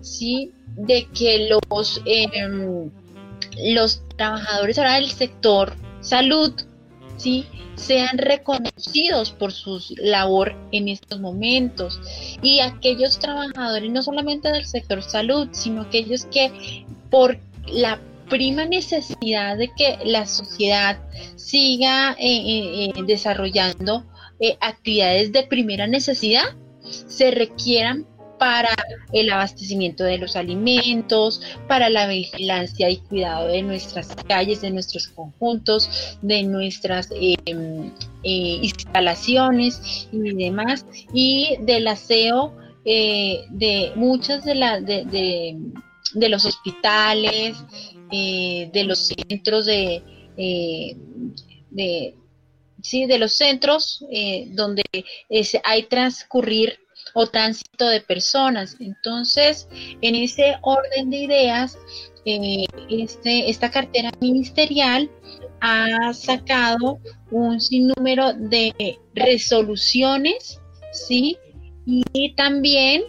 ¿sí? 0.00 0.52
de 0.76 1.06
que 1.14 1.48
los, 1.48 2.00
em, 2.04 2.90
los 3.74 4.02
trabajadores 4.16 4.78
ahora 4.78 4.94
del 4.94 5.10
sector 5.10 5.74
salud 6.00 6.52
sean 7.76 8.18
reconocidos 8.18 9.32
por 9.32 9.52
su 9.52 9.82
labor 9.96 10.54
en 10.72 10.88
estos 10.88 11.20
momentos. 11.20 12.00
Y 12.42 12.60
aquellos 12.60 13.18
trabajadores 13.18 13.90
no 13.90 14.02
solamente 14.02 14.50
del 14.50 14.66
sector 14.66 15.02
salud, 15.02 15.48
sino 15.52 15.82
aquellos 15.82 16.26
que 16.26 16.84
por 17.10 17.38
la 17.66 18.00
prima 18.28 18.64
necesidad 18.64 19.56
de 19.56 19.70
que 19.76 19.98
la 20.04 20.26
sociedad 20.26 20.98
siga 21.36 22.12
eh, 22.12 22.26
eh, 22.26 22.92
eh, 22.96 23.02
desarrollando 23.06 24.04
actividades 24.60 25.32
de 25.32 25.44
primera 25.44 25.86
necesidad, 25.86 26.44
se 26.84 27.30
requieran 27.30 28.06
para 28.44 28.76
el 29.14 29.30
abastecimiento 29.30 30.04
de 30.04 30.18
los 30.18 30.36
alimentos, 30.36 31.40
para 31.66 31.88
la 31.88 32.06
vigilancia 32.06 32.90
y 32.90 32.98
cuidado 32.98 33.48
de 33.48 33.62
nuestras 33.62 34.14
calles, 34.28 34.60
de 34.60 34.70
nuestros 34.70 35.08
conjuntos, 35.08 36.18
de 36.20 36.42
nuestras 36.42 37.08
em, 37.12 37.90
eh, 38.22 38.58
instalaciones 38.60 40.08
y 40.12 40.34
demás, 40.34 40.84
y 41.14 41.56
del 41.62 41.88
aseo 41.88 42.54
eh, 42.84 43.46
de 43.48 43.92
muchas 43.96 44.44
de 44.44 44.54
las 44.56 44.84
de, 44.84 46.28
los 46.28 46.44
hospitales, 46.44 47.56
eh, 48.12 48.68
de 48.74 48.84
los 48.84 49.06
centros 49.06 49.64
de 49.64 50.02
sí, 52.82 53.06
de 53.06 53.18
los 53.18 53.32
centros 53.32 54.04
donde 54.50 54.82
hay 55.64 55.84
transcurrir 55.84 56.83
o 57.14 57.26
tránsito 57.26 57.88
de 57.88 58.00
personas. 58.00 58.76
Entonces, 58.80 59.68
en 60.02 60.14
ese 60.14 60.56
orden 60.62 61.10
de 61.10 61.16
ideas, 61.16 61.78
eh, 62.26 62.66
este, 62.90 63.48
esta 63.48 63.70
cartera 63.70 64.10
ministerial 64.20 65.10
ha 65.60 66.12
sacado 66.12 66.98
un 67.30 67.60
sinnúmero 67.60 68.34
de 68.34 68.98
resoluciones, 69.14 70.60
¿sí? 70.92 71.38
Y 71.86 72.34
también 72.34 73.04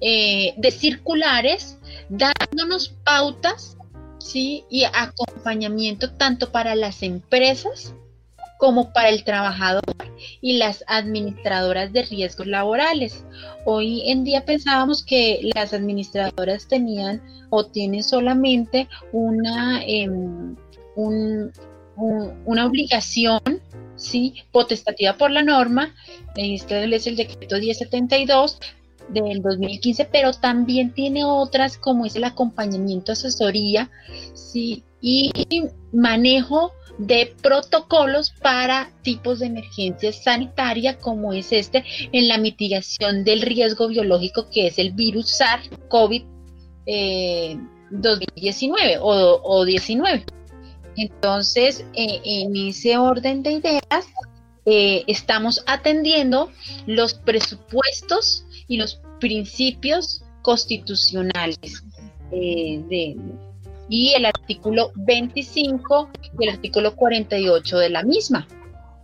eh, 0.00 0.54
de 0.56 0.70
circulares, 0.70 1.78
dándonos 2.08 2.88
pautas, 3.04 3.76
¿sí? 4.18 4.64
Y 4.70 4.84
acompañamiento 4.84 6.12
tanto 6.12 6.50
para 6.50 6.74
las 6.74 7.02
empresas 7.02 7.94
como 8.58 8.92
para 8.92 9.08
el 9.08 9.24
trabajador 9.24 9.82
y 10.40 10.58
las 10.58 10.84
administradoras 10.88 11.92
de 11.92 12.02
riesgos 12.02 12.46
laborales. 12.46 13.24
Hoy 13.64 14.10
en 14.10 14.24
día 14.24 14.44
pensábamos 14.44 15.04
que 15.04 15.40
las 15.54 15.72
administradoras 15.72 16.66
tenían 16.68 17.22
o 17.50 17.64
tienen 17.64 18.02
solamente 18.02 18.88
una, 19.12 19.82
em, 19.86 20.56
una 20.96 22.66
obligación 22.66 23.40
¿sí? 23.96 24.34
potestativa 24.52 25.16
por 25.16 25.30
la 25.30 25.42
norma, 25.42 25.94
este 26.36 26.94
es 26.94 27.06
el 27.06 27.16
decreto 27.16 27.56
1072 27.56 28.58
del 29.08 29.40
2015, 29.40 30.04
pero 30.06 30.32
también 30.32 30.92
tiene 30.92 31.24
otras 31.24 31.78
como 31.78 32.06
es 32.06 32.16
el 32.16 32.24
acompañamiento, 32.24 33.12
asesoría, 33.12 33.90
¿sí? 34.34 34.82
y 35.00 35.30
manejo 35.92 36.72
de 36.98 37.32
protocolos 37.40 38.30
para 38.42 38.90
tipos 39.02 39.38
de 39.38 39.46
emergencia 39.46 40.12
sanitaria 40.12 40.98
como 40.98 41.32
es 41.32 41.52
este 41.52 41.84
en 42.12 42.28
la 42.28 42.38
mitigación 42.38 43.24
del 43.24 43.42
riesgo 43.42 43.88
biológico 43.88 44.48
que 44.50 44.66
es 44.66 44.78
el 44.78 44.92
virus 44.92 45.40
SARS-CoV 45.40 46.24
2019 47.90 48.92
eh, 48.92 48.98
o, 49.00 49.64
19. 49.64 50.24
Entonces, 50.96 51.84
eh, 51.94 52.20
en 52.24 52.56
ese 52.56 52.98
orden 52.98 53.42
de 53.42 53.52
ideas, 53.52 54.06
eh, 54.66 55.04
estamos 55.06 55.62
atendiendo 55.66 56.50
los 56.86 57.14
presupuestos 57.14 58.44
y 58.66 58.78
los 58.78 59.00
principios 59.20 60.22
constitucionales 60.42 61.84
de, 62.30 63.16
y 63.88 64.12
el 64.14 64.26
artículo 64.26 64.92
25 64.96 66.10
y 66.38 66.44
el 66.44 66.54
artículo 66.54 66.94
48 66.94 67.78
de 67.78 67.90
la 67.90 68.02
misma. 68.02 68.46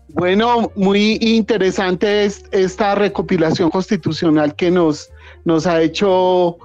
Bueno, 0.08 0.70
muy 0.76 1.18
interesante 1.20 2.24
es 2.24 2.44
esta 2.52 2.94
recopilación 2.94 3.70
constitucional 3.70 4.54
que 4.54 4.70
nos, 4.70 5.10
nos 5.44 5.66
ha 5.66 5.82
hecho 5.82 6.58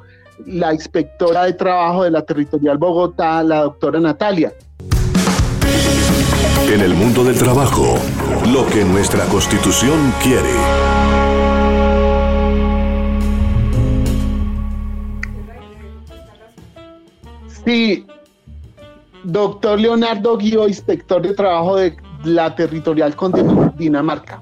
la 0.45 0.73
inspectora 0.73 1.45
de 1.45 1.53
trabajo 1.53 2.03
de 2.03 2.11
la 2.11 2.21
Territorial 2.21 2.77
Bogotá, 2.77 3.41
la 3.43 3.61
doctora 3.61 3.99
Natalia. 3.99 4.53
En 6.71 6.81
el 6.81 6.93
mundo 6.93 7.23
del 7.23 7.37
trabajo, 7.37 7.97
lo 8.53 8.67
que 8.67 8.83
nuestra 8.85 9.25
constitución 9.25 10.13
quiere. 10.21 10.78
Sí, 17.65 18.05
doctor 19.23 19.79
Leonardo 19.79 20.37
Guío, 20.37 20.67
inspector 20.67 21.21
de 21.21 21.33
trabajo 21.33 21.77
de 21.77 21.95
la 22.23 22.55
Territorial 22.55 23.15
Dinamarca. 23.77 24.41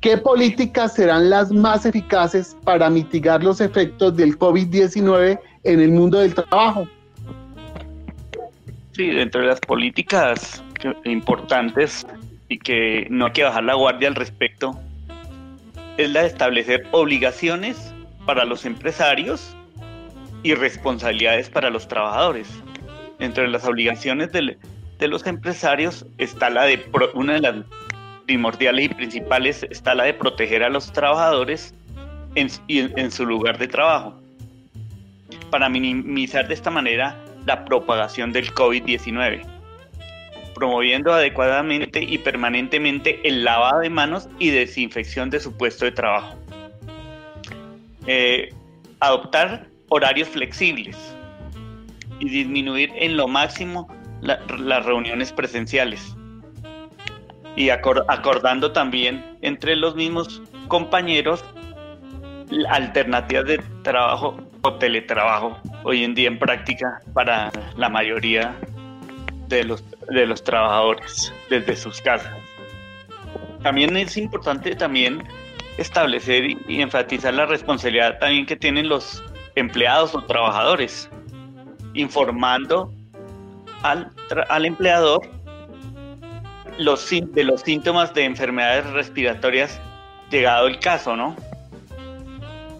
¿Qué 0.00 0.16
políticas 0.16 0.94
serán 0.94 1.28
las 1.28 1.50
más 1.50 1.84
eficaces 1.84 2.56
para 2.64 2.88
mitigar 2.88 3.42
los 3.42 3.60
efectos 3.60 4.16
del 4.16 4.38
COVID-19 4.38 5.40
en 5.64 5.80
el 5.80 5.90
mundo 5.90 6.20
del 6.20 6.34
trabajo? 6.34 6.86
Sí, 8.92 9.10
dentro 9.10 9.40
de 9.40 9.48
las 9.48 9.60
políticas 9.60 10.62
importantes 11.04 12.06
y 12.48 12.58
que 12.58 13.08
no 13.10 13.26
hay 13.26 13.32
que 13.32 13.42
bajar 13.42 13.64
la 13.64 13.74
guardia 13.74 14.08
al 14.08 14.14
respecto, 14.14 14.78
es 15.96 16.10
la 16.10 16.22
de 16.22 16.28
establecer 16.28 16.86
obligaciones 16.92 17.92
para 18.24 18.44
los 18.44 18.64
empresarios 18.64 19.56
y 20.42 20.54
responsabilidades 20.54 21.50
para 21.50 21.70
los 21.70 21.88
trabajadores. 21.88 22.48
Entre 23.18 23.48
las 23.48 23.64
obligaciones 23.64 24.32
de, 24.32 24.56
de 24.98 25.08
los 25.08 25.26
empresarios 25.26 26.06
está 26.18 26.50
la 26.50 26.64
de 26.64 26.84
una 27.14 27.34
de 27.34 27.40
las 27.40 27.54
primordiales 28.26 28.84
y 28.84 28.88
principales 28.90 29.66
está 29.70 29.94
la 29.94 30.04
de 30.04 30.14
proteger 30.14 30.62
a 30.62 30.68
los 30.68 30.92
trabajadores 30.92 31.74
en, 32.34 32.48
en 32.68 33.10
su 33.10 33.24
lugar 33.24 33.56
de 33.58 33.66
trabajo, 33.66 34.14
para 35.50 35.68
minimizar 35.70 36.46
de 36.46 36.54
esta 36.54 36.70
manera 36.70 37.16
la 37.46 37.64
propagación 37.64 38.32
del 38.32 38.52
COVID-19, 38.52 39.42
promoviendo 40.54 41.12
adecuadamente 41.12 42.02
y 42.02 42.18
permanentemente 42.18 43.26
el 43.26 43.44
lavado 43.44 43.80
de 43.80 43.88
manos 43.88 44.28
y 44.38 44.50
desinfección 44.50 45.30
de 45.30 45.40
su 45.40 45.56
puesto 45.56 45.86
de 45.86 45.92
trabajo. 45.92 46.36
Eh, 48.06 48.52
adoptar 49.00 49.68
horarios 49.88 50.28
flexibles 50.28 50.96
y 52.20 52.28
disminuir 52.28 52.90
en 52.96 53.16
lo 53.16 53.28
máximo 53.28 53.88
las 54.20 54.84
reuniones 54.84 55.32
presenciales 55.32 56.16
y 57.56 57.70
acordando 57.70 58.72
también 58.72 59.36
entre 59.42 59.76
los 59.76 59.94
mismos 59.96 60.42
compañeros 60.68 61.44
alternativas 62.68 63.44
de 63.46 63.58
trabajo 63.82 64.36
o 64.62 64.74
teletrabajo 64.74 65.58
hoy 65.84 66.04
en 66.04 66.14
día 66.14 66.28
en 66.28 66.38
práctica 66.38 67.00
para 67.14 67.50
la 67.76 67.88
mayoría 67.88 68.56
de 69.48 69.64
los, 69.64 69.84
de 70.08 70.26
los 70.26 70.42
trabajadores 70.42 71.32
desde 71.48 71.76
sus 71.76 72.00
casas. 72.00 72.32
También 73.62 73.96
es 73.96 74.16
importante 74.16 74.74
también 74.74 75.24
establecer 75.78 76.44
y, 76.44 76.80
enfatizar 76.80 77.34
la 77.34 77.46
responsabilidad 77.46 78.18
también 78.18 78.46
que 78.46 78.56
tienen 78.56 78.88
los 78.88 79.22
empleados 79.58 80.14
o 80.14 80.22
trabajadores, 80.22 81.10
informando 81.94 82.92
al, 83.82 84.10
al 84.48 84.64
empleador 84.64 85.20
los, 86.78 87.10
de 87.10 87.44
los 87.44 87.60
síntomas 87.62 88.14
de 88.14 88.24
enfermedades 88.24 88.86
respiratorias 88.92 89.80
llegado 90.30 90.66
el 90.66 90.78
caso, 90.78 91.16
¿no? 91.16 91.36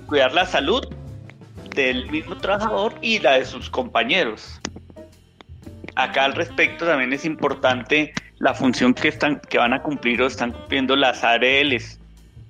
Cuidar 0.07 0.33
la 0.33 0.47
salud 0.47 0.87
del 1.75 2.11
mismo 2.11 2.37
trabajador 2.37 2.95
y 3.03 3.19
la 3.19 3.35
de 3.35 3.45
sus 3.45 3.69
compañeros. 3.69 4.61
Acá 5.97 6.25
al 6.25 6.35
respecto 6.35 6.87
también 6.87 7.13
es 7.13 7.25
importante 7.25 8.13
la 8.39 8.55
función 8.55 8.95
que, 8.95 9.09
están, 9.09 9.41
que 9.49 9.59
van 9.59 9.73
a 9.73 9.83
cumplir 9.83 10.23
o 10.23 10.27
están 10.27 10.53
cumpliendo 10.53 10.95
las 10.95 11.25
ARLs, 11.25 11.99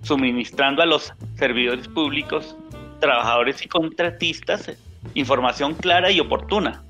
suministrando 0.03 0.83
a 0.83 0.87
los 0.87 1.13
servidores 1.37 1.89
públicos, 1.89 2.57
trabajadores 3.01 3.65
y 3.65 3.69
contratistas 3.69 4.71
información 5.15 5.75
clara 5.75 6.11
y 6.11 6.21
oportuna 6.21 6.83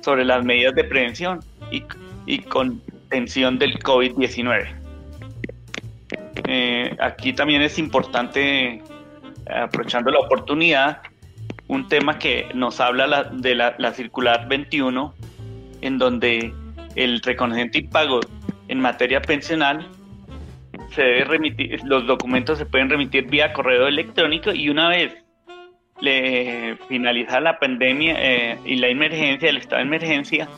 sobre 0.00 0.24
las 0.24 0.44
medidas 0.44 0.74
de 0.74 0.84
prevención 0.84 1.40
y, 1.70 1.84
y 2.26 2.38
con 2.40 2.82
del 3.58 3.78
COVID-19. 3.78 4.74
Eh, 6.48 6.96
aquí 6.98 7.34
también 7.34 7.60
es 7.62 7.78
importante, 7.78 8.82
aprovechando 9.48 10.10
la 10.10 10.20
oportunidad, 10.20 11.02
un 11.68 11.88
tema 11.88 12.18
que 12.18 12.48
nos 12.54 12.80
habla 12.80 13.24
de 13.24 13.54
la, 13.54 13.92
circular 13.92 14.48
21, 14.48 15.14
en 15.82 15.98
donde 15.98 16.54
el 16.96 17.20
reconocimiento 17.20 17.78
y 17.78 17.82
pago 17.82 18.20
en 18.68 18.80
materia 18.80 19.20
pensional 19.20 19.86
se 20.94 21.02
debe 21.02 21.24
remitir, 21.24 21.80
los 21.84 22.06
documentos 22.06 22.58
se 22.58 22.66
pueden 22.66 22.88
remitir 22.88 23.28
vía 23.28 23.52
correo 23.52 23.86
electrónico 23.86 24.52
y 24.52 24.68
una 24.68 24.88
vez 24.88 25.21
le 26.02 26.76
finaliza 26.88 27.40
la 27.40 27.58
pandemia 27.58 28.16
eh, 28.18 28.58
y 28.64 28.76
la 28.76 28.88
emergencia, 28.88 29.48
el 29.48 29.56
estado 29.58 29.76
de 29.76 29.86
emergencia, 29.86 30.48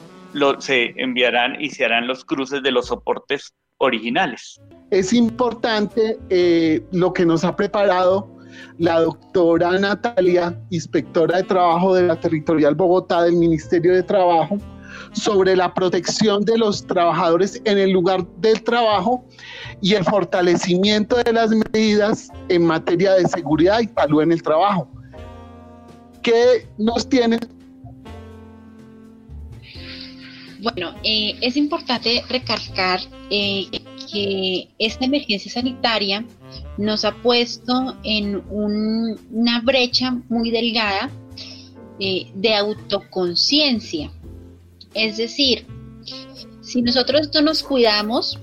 se 0.58 0.94
enviarán 0.96 1.60
y 1.60 1.70
se 1.70 1.84
harán 1.84 2.06
los 2.06 2.24
cruces 2.24 2.62
de 2.62 2.72
los 2.72 2.86
soportes 2.86 3.54
originales. 3.78 4.60
Es 4.90 5.12
importante 5.12 6.18
eh, 6.30 6.82
lo 6.92 7.12
que 7.12 7.26
nos 7.26 7.44
ha 7.44 7.54
preparado 7.54 8.34
la 8.78 9.00
doctora 9.00 9.78
Natalia, 9.78 10.58
inspectora 10.70 11.38
de 11.38 11.42
trabajo 11.44 11.94
de 11.94 12.04
la 12.04 12.18
Territorial 12.18 12.74
Bogotá 12.74 13.22
del 13.22 13.34
Ministerio 13.34 13.94
de 13.94 14.02
Trabajo, 14.02 14.58
sobre 15.12 15.56
la 15.56 15.74
protección 15.74 16.44
de 16.44 16.56
los 16.56 16.86
trabajadores 16.86 17.60
en 17.64 17.78
el 17.78 17.90
lugar 17.90 18.26
del 18.38 18.62
trabajo 18.62 19.24
y 19.82 19.94
el 19.94 20.04
fortalecimiento 20.04 21.16
de 21.22 21.32
las 21.32 21.50
medidas 21.50 22.30
en 22.48 22.64
materia 22.64 23.12
de 23.14 23.26
seguridad 23.28 23.80
y 23.80 23.88
salud 23.88 24.22
en 24.22 24.32
el 24.32 24.42
trabajo. 24.42 24.88
¿Qué 26.24 26.66
nos 26.78 27.06
tienen 27.06 27.38
Bueno, 30.58 30.94
eh, 31.04 31.36
es 31.42 31.58
importante 31.58 32.24
recalcar 32.30 32.98
eh, 33.28 33.66
que 34.10 34.70
esta 34.78 35.04
emergencia 35.04 35.52
sanitaria 35.52 36.24
nos 36.78 37.04
ha 37.04 37.14
puesto 37.16 37.98
en 38.02 38.42
una 38.48 39.60
brecha 39.60 40.12
muy 40.30 40.50
delgada 40.50 41.10
eh, 42.00 42.28
de 42.34 42.54
autoconciencia. 42.54 44.10
Es 44.94 45.18
decir, 45.18 45.66
si 46.62 46.80
nosotros 46.80 47.28
no 47.34 47.42
nos 47.42 47.62
cuidamos, 47.62 48.38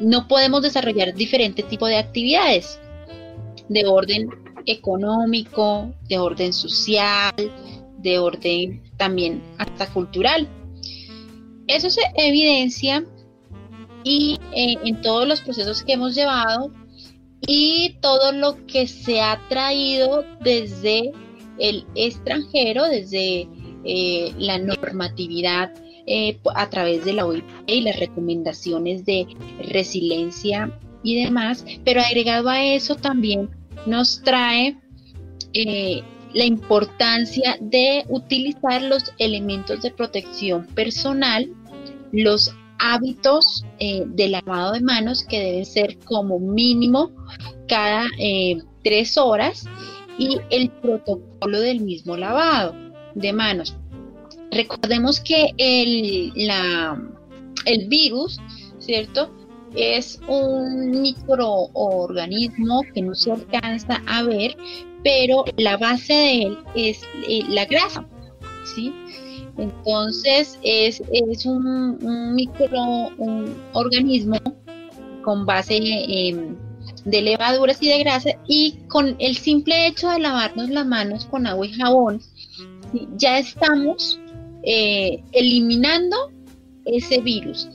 no 0.00 0.26
podemos 0.26 0.62
desarrollar 0.62 1.14
diferentes 1.14 1.68
tipos 1.68 1.88
de 1.88 1.98
actividades 1.98 2.80
de 3.68 3.86
orden 3.86 4.41
económico, 4.66 5.92
de 6.08 6.18
orden 6.18 6.52
social, 6.52 7.34
de 7.98 8.18
orden 8.18 8.82
también 8.96 9.42
hasta 9.58 9.86
cultural. 9.92 10.48
Eso 11.66 11.90
se 11.90 12.02
evidencia 12.16 13.04
y 14.04 14.38
eh, 14.54 14.74
en 14.84 15.00
todos 15.00 15.26
los 15.26 15.40
procesos 15.40 15.82
que 15.82 15.92
hemos 15.92 16.14
llevado 16.14 16.72
y 17.46 17.96
todo 18.00 18.32
lo 18.32 18.66
que 18.66 18.86
se 18.86 19.20
ha 19.20 19.40
traído 19.48 20.24
desde 20.40 21.12
el 21.58 21.86
extranjero, 21.94 22.84
desde 22.84 23.48
eh, 23.84 24.32
la 24.38 24.58
normatividad 24.58 25.72
eh, 26.06 26.38
a 26.54 26.68
través 26.68 27.04
de 27.04 27.12
la 27.12 27.26
OIT 27.26 27.44
y 27.66 27.80
las 27.82 27.98
recomendaciones 27.98 29.04
de 29.04 29.26
resiliencia 29.68 30.76
y 31.02 31.22
demás, 31.22 31.64
pero 31.84 32.00
agregado 32.00 32.48
a 32.48 32.64
eso 32.64 32.96
también 32.96 33.50
nos 33.86 34.22
trae 34.22 34.76
la 36.34 36.44
importancia 36.44 37.56
de 37.60 38.04
utilizar 38.08 38.82
los 38.82 39.12
elementos 39.18 39.82
de 39.82 39.90
protección 39.90 40.66
personal, 40.68 41.48
los 42.12 42.54
hábitos 42.78 43.64
eh, 43.78 44.02
de 44.06 44.28
lavado 44.28 44.72
de 44.72 44.80
manos 44.80 45.24
que 45.24 45.38
deben 45.38 45.66
ser 45.66 45.98
como 46.00 46.38
mínimo 46.38 47.10
cada 47.68 48.06
eh, 48.18 48.58
tres 48.82 49.16
horas 49.16 49.66
y 50.18 50.38
el 50.50 50.70
protocolo 50.70 51.60
del 51.60 51.80
mismo 51.80 52.16
lavado 52.16 52.74
de 53.14 53.32
manos. 53.32 53.76
Recordemos 54.50 55.20
que 55.20 55.50
el, 55.56 56.32
la, 56.34 57.00
el 57.64 57.88
virus, 57.88 58.38
¿cierto? 58.78 59.32
Es 59.74 60.20
un 60.28 61.02
microorganismo 61.02 62.82
que 62.94 63.02
no 63.02 63.14
se 63.14 63.32
alcanza 63.32 64.02
a 64.06 64.22
ver, 64.22 64.56
pero 65.02 65.44
la 65.56 65.76
base 65.76 66.12
de 66.12 66.42
él 66.42 66.58
es 66.74 67.02
eh, 67.28 67.42
la 67.48 67.64
grasa, 67.64 68.06
¿sí? 68.74 68.92
Entonces 69.58 70.58
es, 70.62 71.02
es 71.12 71.46
un, 71.46 72.34
microorganismo 72.34 74.36
con 75.22 75.46
base 75.46 75.80
de 77.04 77.22
levaduras 77.22 77.82
y 77.82 77.88
de 77.88 77.98
grasa 77.98 78.30
y 78.48 78.78
con 78.88 79.14
el 79.18 79.36
simple 79.36 79.86
hecho 79.86 80.08
de 80.08 80.20
lavarnos 80.20 80.70
las 80.70 80.86
manos 80.86 81.26
con 81.26 81.46
agua 81.46 81.66
y 81.66 81.72
jabón, 81.72 82.20
ya 83.16 83.38
estamos 83.38 84.18
eh, 84.62 85.22
eliminando 85.32 86.16
ese 86.84 87.20
virus. 87.20 87.68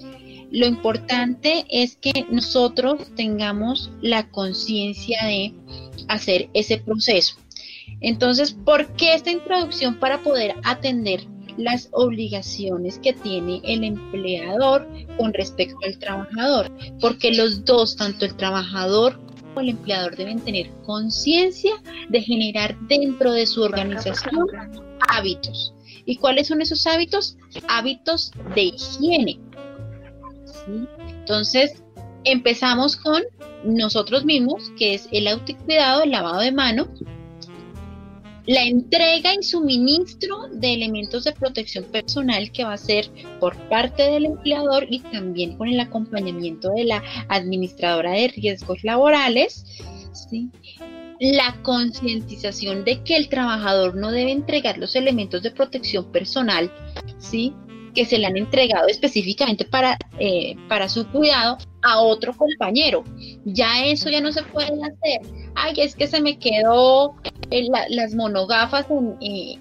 Lo 0.57 0.65
importante 0.65 1.67
es 1.69 1.97
que 1.97 2.25
nosotros 2.31 3.13
tengamos 3.15 3.91
la 4.01 4.27
conciencia 4.31 5.23
de 5.23 5.53
hacer 6.07 6.49
ese 6.55 6.79
proceso. 6.79 7.35
Entonces, 8.01 8.53
¿por 8.65 8.91
qué 8.95 9.13
esta 9.13 9.29
introducción 9.29 9.99
para 9.99 10.23
poder 10.23 10.55
atender 10.63 11.27
las 11.57 11.89
obligaciones 11.91 12.97
que 12.97 13.13
tiene 13.13 13.61
el 13.65 13.83
empleador 13.83 14.87
con 15.19 15.31
respecto 15.31 15.77
al 15.85 15.99
trabajador? 15.99 16.71
Porque 16.99 17.35
los 17.35 17.63
dos, 17.63 17.95
tanto 17.95 18.25
el 18.25 18.35
trabajador 18.35 19.19
como 19.39 19.61
el 19.61 19.69
empleador, 19.69 20.15
deben 20.15 20.39
tener 20.39 20.71
conciencia 20.87 21.73
de 22.09 22.19
generar 22.23 22.75
dentro 22.87 23.31
de 23.31 23.45
su 23.45 23.61
organización 23.61 24.47
hábitos. 25.07 25.75
¿Y 26.07 26.15
cuáles 26.15 26.47
son 26.47 26.61
esos 26.63 26.87
hábitos? 26.87 27.37
Hábitos 27.67 28.31
de 28.55 28.63
higiene. 28.63 29.39
Entonces, 30.67 31.83
empezamos 32.23 32.95
con 32.95 33.23
nosotros 33.63 34.25
mismos, 34.25 34.71
que 34.77 34.93
es 34.93 35.07
el 35.11 35.27
autocuidado, 35.27 36.03
el 36.03 36.11
lavado 36.11 36.41
de 36.41 36.51
manos, 36.51 36.87
la 38.47 38.63
entrega 38.63 39.33
y 39.33 39.43
suministro 39.43 40.47
de 40.49 40.73
elementos 40.73 41.25
de 41.25 41.33
protección 41.33 41.83
personal 41.83 42.49
que 42.51 42.63
va 42.63 42.73
a 42.73 42.77
ser 42.77 43.09
por 43.41 43.57
parte 43.67 44.03
del 44.03 44.25
empleador 44.25 44.87
y 44.89 44.99
también 44.99 45.57
con 45.57 45.67
el 45.67 45.79
acompañamiento 45.81 46.71
de 46.71 46.85
la 46.85 47.03
administradora 47.27 48.11
de 48.11 48.29
riesgos 48.29 48.83
laborales. 48.83 49.65
La 51.19 51.61
concientización 51.61 52.85
de 52.85 53.03
que 53.03 53.17
el 53.17 53.27
trabajador 53.27 53.95
no 53.95 54.11
debe 54.11 54.31
entregar 54.31 54.77
los 54.77 54.95
elementos 54.95 55.43
de 55.43 55.51
protección 55.51 56.09
personal, 56.11 56.71
¿sí? 57.17 57.53
Que 57.97 58.05
se 58.05 58.19
le 58.19 58.27
han 58.27 58.37
entregado 58.37 58.87
específicamente 58.87 59.65
para, 59.65 59.97
eh, 60.19 60.55
para 60.69 60.87
su 60.87 61.07
cuidado 61.07 61.57
a 61.81 61.99
otro 61.99 62.31
compañero. 62.37 63.03
Ya 63.43 63.87
eso 63.87 64.11
ya 64.11 64.21
no 64.21 64.31
se 64.31 64.43
puede 64.43 64.67
hacer. 64.67 65.21
Ay, 65.55 65.73
es 65.77 65.95
que 65.95 66.05
se 66.05 66.21
me 66.21 66.37
quedó 66.37 67.15
eh, 67.49 67.67
las 67.89 68.13
monogafas 68.13 68.85
en, 68.91 69.15
eh, 69.19 69.57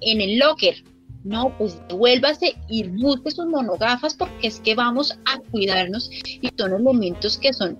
en 0.00 0.20
el 0.20 0.36
locker. 0.40 0.82
No, 1.22 1.56
pues 1.58 1.80
devuélvase 1.88 2.56
y 2.68 2.88
busque 2.88 3.30
sus 3.30 3.46
monogafas 3.46 4.14
porque 4.14 4.48
es 4.48 4.58
que 4.58 4.74
vamos 4.74 5.16
a 5.24 5.38
cuidarnos 5.52 6.10
y 6.24 6.50
son 6.58 6.72
elementos 6.72 7.38
que 7.38 7.52
son 7.52 7.78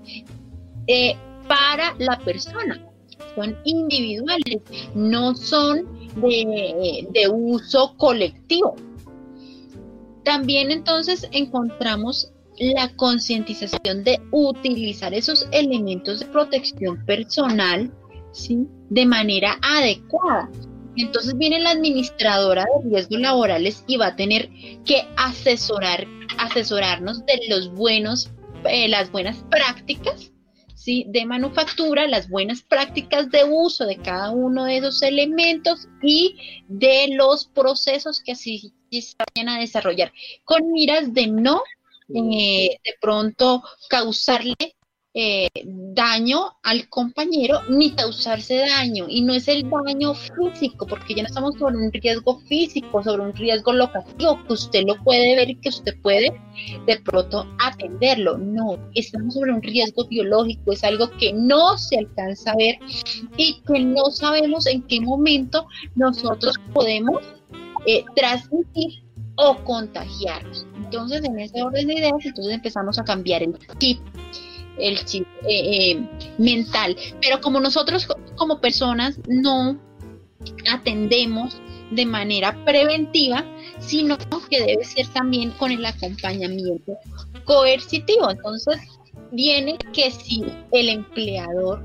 para 1.48 1.96
la 1.98 2.16
persona, 2.20 2.80
son 3.34 3.56
individuales, 3.64 4.62
no 4.94 5.34
son 5.34 5.84
de, 6.20 7.08
de 7.10 7.28
uso 7.28 7.96
colectivo. 7.96 8.76
También 10.26 10.72
entonces 10.72 11.28
encontramos 11.30 12.32
la 12.58 12.88
concientización 12.96 14.02
de 14.02 14.20
utilizar 14.32 15.14
esos 15.14 15.46
elementos 15.52 16.18
de 16.18 16.26
protección 16.26 17.06
personal 17.06 17.92
¿sí? 18.32 18.66
de 18.90 19.06
manera 19.06 19.56
adecuada. 19.62 20.50
Entonces 20.96 21.38
viene 21.38 21.60
la 21.60 21.70
administradora 21.70 22.64
de 22.64 22.90
riesgos 22.90 23.20
laborales 23.20 23.84
y 23.86 23.98
va 23.98 24.08
a 24.08 24.16
tener 24.16 24.50
que 24.84 25.06
asesorar, 25.16 26.08
asesorarnos 26.38 27.24
de 27.24 27.42
los 27.48 27.72
buenos, 27.72 28.28
eh, 28.68 28.88
las 28.88 29.12
buenas 29.12 29.36
prácticas 29.48 30.32
¿sí? 30.74 31.06
de 31.06 31.24
manufactura, 31.24 32.08
las 32.08 32.28
buenas 32.28 32.62
prácticas 32.62 33.30
de 33.30 33.44
uso 33.44 33.86
de 33.86 33.98
cada 33.98 34.32
uno 34.32 34.64
de 34.64 34.78
esos 34.78 35.02
elementos 35.02 35.86
y 36.02 36.64
de 36.66 37.10
los 37.14 37.46
procesos 37.46 38.20
que 38.20 38.32
así 38.32 38.72
se 38.90 39.14
vayan 39.34 39.48
a 39.48 39.60
desarrollar, 39.60 40.12
con 40.44 40.72
miras 40.72 41.12
de 41.12 41.26
no 41.26 41.62
eh, 42.14 42.78
de 42.84 42.94
pronto 43.00 43.62
causarle 43.88 44.54
eh, 45.18 45.48
daño 45.64 46.58
al 46.62 46.90
compañero 46.90 47.62
ni 47.70 47.92
causarse 47.92 48.56
daño. 48.56 49.06
Y 49.08 49.22
no 49.22 49.32
es 49.32 49.48
el 49.48 49.68
daño 49.68 50.12
físico, 50.12 50.86
porque 50.86 51.14
ya 51.14 51.22
no 51.22 51.28
estamos 51.28 51.54
sobre 51.58 51.78
un 51.78 51.90
riesgo 51.90 52.38
físico, 52.40 53.02
sobre 53.02 53.22
un 53.22 53.32
riesgo 53.32 53.72
locativo, 53.72 54.38
que 54.46 54.52
usted 54.52 54.84
lo 54.86 55.02
puede 55.02 55.34
ver 55.36 55.48
y 55.48 55.54
que 55.56 55.70
usted 55.70 55.98
puede 56.02 56.38
de 56.86 57.00
pronto 57.00 57.46
atenderlo. 57.58 58.36
No, 58.36 58.78
estamos 58.94 59.32
sobre 59.32 59.54
un 59.54 59.62
riesgo 59.62 60.06
biológico, 60.06 60.72
es 60.72 60.84
algo 60.84 61.10
que 61.12 61.32
no 61.32 61.78
se 61.78 61.98
alcanza 61.98 62.52
a 62.52 62.56
ver 62.56 62.78
y 63.38 63.62
que 63.62 63.80
no 63.80 64.10
sabemos 64.10 64.66
en 64.66 64.82
qué 64.82 65.00
momento 65.00 65.66
nosotros 65.94 66.56
podemos 66.74 67.22
eh, 67.86 68.04
transmitir 68.14 69.02
o 69.36 69.56
contagiarnos. 69.64 70.66
Entonces, 70.76 71.22
en 71.24 71.38
ese 71.38 71.62
orden 71.62 71.86
de 71.88 71.94
ideas, 71.94 72.24
entonces 72.24 72.54
empezamos 72.54 72.98
a 72.98 73.04
cambiar 73.04 73.42
el 73.42 73.56
chip, 73.78 74.00
el 74.78 75.04
chip 75.04 75.26
eh, 75.48 75.90
eh, 75.90 76.08
mental. 76.38 76.96
Pero 77.20 77.40
como 77.40 77.60
nosotros 77.60 78.08
como 78.36 78.60
personas 78.60 79.18
no 79.28 79.78
atendemos 80.70 81.60
de 81.90 82.06
manera 82.06 82.56
preventiva, 82.64 83.44
sino 83.78 84.16
que 84.48 84.62
debe 84.64 84.84
ser 84.84 85.06
también 85.08 85.50
con 85.52 85.70
el 85.70 85.84
acompañamiento 85.84 86.96
coercitivo. 87.44 88.30
Entonces, 88.30 88.78
viene 89.32 89.76
que 89.92 90.10
si 90.10 90.44
el 90.72 90.88
empleador 90.88 91.82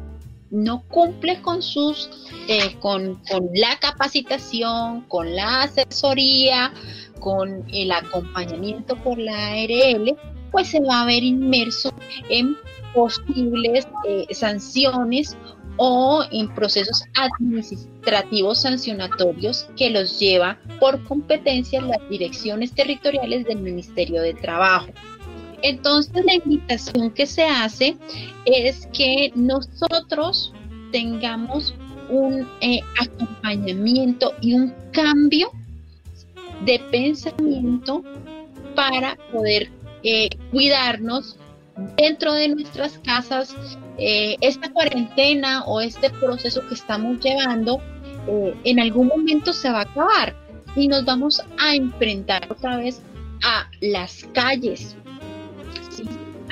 no 0.51 0.83
cumple 0.87 1.41
con 1.41 1.61
sus, 1.61 2.09
eh, 2.47 2.75
con, 2.79 3.15
con, 3.29 3.49
la 3.55 3.77
capacitación, 3.79 5.01
con 5.07 5.35
la 5.35 5.63
asesoría, 5.63 6.73
con 7.19 7.65
el 7.73 7.91
acompañamiento 7.91 8.95
por 8.97 9.17
la 9.17 9.53
ARL, 9.53 10.15
pues 10.51 10.69
se 10.69 10.81
va 10.81 11.01
a 11.01 11.05
ver 11.05 11.23
inmerso 11.23 11.93
en 12.29 12.57
posibles 12.93 13.87
eh, 14.05 14.27
sanciones 14.33 15.37
o 15.77 16.23
en 16.31 16.53
procesos 16.53 17.03
administrativos 17.15 18.61
sancionatorios 18.61 19.67
que 19.77 19.89
los 19.89 20.19
lleva 20.19 20.59
por 20.79 21.01
competencia 21.05 21.81
las 21.81 22.07
direcciones 22.09 22.73
territoriales 22.73 23.45
del 23.45 23.59
Ministerio 23.59 24.21
de 24.21 24.33
Trabajo. 24.33 24.89
Entonces 25.61 26.25
la 26.25 26.35
invitación 26.35 27.11
que 27.11 27.25
se 27.25 27.43
hace 27.43 27.97
es 28.45 28.87
que 28.93 29.31
nosotros 29.35 30.53
tengamos 30.91 31.73
un 32.09 32.47
eh, 32.59 32.81
acompañamiento 32.99 34.33
y 34.41 34.53
un 34.53 34.73
cambio 34.91 35.51
de 36.65 36.79
pensamiento 36.91 38.03
para 38.75 39.17
poder 39.31 39.71
eh, 40.03 40.29
cuidarnos 40.51 41.37
dentro 41.97 42.33
de 42.33 42.49
nuestras 42.49 42.99
casas. 42.99 43.55
Eh, 43.97 44.35
esta 44.41 44.71
cuarentena 44.71 45.63
o 45.65 45.79
este 45.79 46.09
proceso 46.09 46.67
que 46.67 46.73
estamos 46.73 47.19
llevando 47.19 47.81
en 48.63 48.79
algún 48.79 49.07
momento 49.07 49.51
se 49.51 49.71
va 49.71 49.79
a 49.79 49.81
acabar 49.81 50.35
y 50.75 50.87
nos 50.87 51.05
vamos 51.05 51.41
a 51.59 51.75
enfrentar 51.75 52.47
otra 52.51 52.77
vez 52.77 53.01
a 53.43 53.69
las 53.81 54.25
calles, 54.33 54.95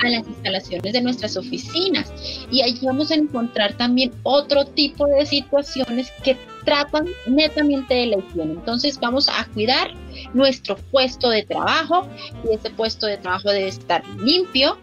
a 0.02 0.08
las 0.08 0.26
instalaciones 0.26 0.92
de 0.92 1.00
nuestras 1.00 1.36
oficinas. 1.36 2.12
Y 2.50 2.62
allí 2.62 2.80
vamos 2.82 3.10
a 3.10 3.14
encontrar 3.14 3.74
también 3.74 4.12
otro 4.22 4.64
tipo 4.64 5.06
de 5.06 5.26
situaciones 5.26 6.12
que 6.22 6.36
tratan 6.64 7.06
netamente 7.26 7.94
de 7.94 8.06
la 8.06 8.18
higiene. 8.18 8.52
Entonces 8.52 8.98
vamos 8.98 9.28
a 9.28 9.44
cuidar 9.46 9.92
nuestro 10.34 10.76
puesto 10.76 11.30
de 11.30 11.42
trabajo 11.42 12.06
y 12.44 12.54
ese 12.54 12.70
puesto 12.70 13.06
de 13.06 13.18
trabajo 13.18 13.50
debe 13.50 13.68
estar 13.68 14.06
limpio, 14.18 14.78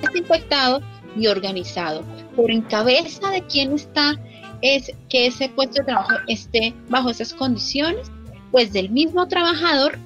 desinfectado 0.00 0.80
y 1.16 1.26
organizado. 1.26 2.02
Por 2.34 2.50
en 2.50 2.62
cabeza 2.62 3.30
de 3.30 3.42
quién 3.46 3.72
está 3.72 4.18
es 4.62 4.92
que 5.08 5.26
ese 5.26 5.48
puesto 5.48 5.80
de 5.80 5.84
trabajo 5.84 6.14
esté 6.28 6.74
bajo 6.88 7.10
esas 7.10 7.32
condiciones? 7.34 8.10
Pues 8.52 8.72
del 8.72 8.90
mismo 8.90 9.26
trabajador 9.28 9.98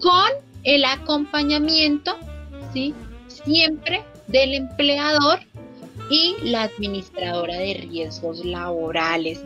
con 0.00 0.30
el 0.64 0.84
acompañamiento, 0.84 2.16
¿sí? 2.72 2.94
Siempre 3.44 4.02
del 4.28 4.54
empleador 4.54 5.40
y 6.10 6.36
la 6.42 6.64
administradora 6.64 7.56
de 7.56 7.74
riesgos 7.74 8.44
laborales. 8.44 9.42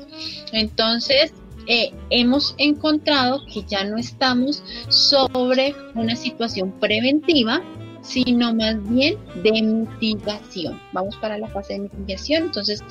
Entonces, 0.52 1.32
eh, 1.68 1.92
hemos 2.10 2.54
encontrado 2.58 3.40
que 3.52 3.62
ya 3.62 3.84
no 3.84 3.98
estamos 3.98 4.62
sobre 4.88 5.74
una 5.94 6.14
situación 6.14 6.72
preventiva, 6.72 7.62
sino 8.02 8.54
más 8.54 8.76
bien 8.88 9.16
de 9.42 9.62
mitigación. 9.62 10.80
Vamos 10.92 11.16
para 11.16 11.38
la 11.38 11.48
fase 11.48 11.74
de 11.74 11.80
mitigación. 11.80 12.44
Entonces, 12.44 12.84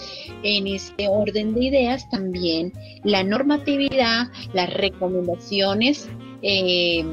en 0.44 0.68
este 0.68 1.08
orden 1.08 1.54
de 1.54 1.66
ideas, 1.66 2.10
también 2.10 2.74
la 3.04 3.24
normatividad, 3.24 4.28
las 4.54 4.74
recomendaciones 4.74 6.10
eh, 6.42 7.06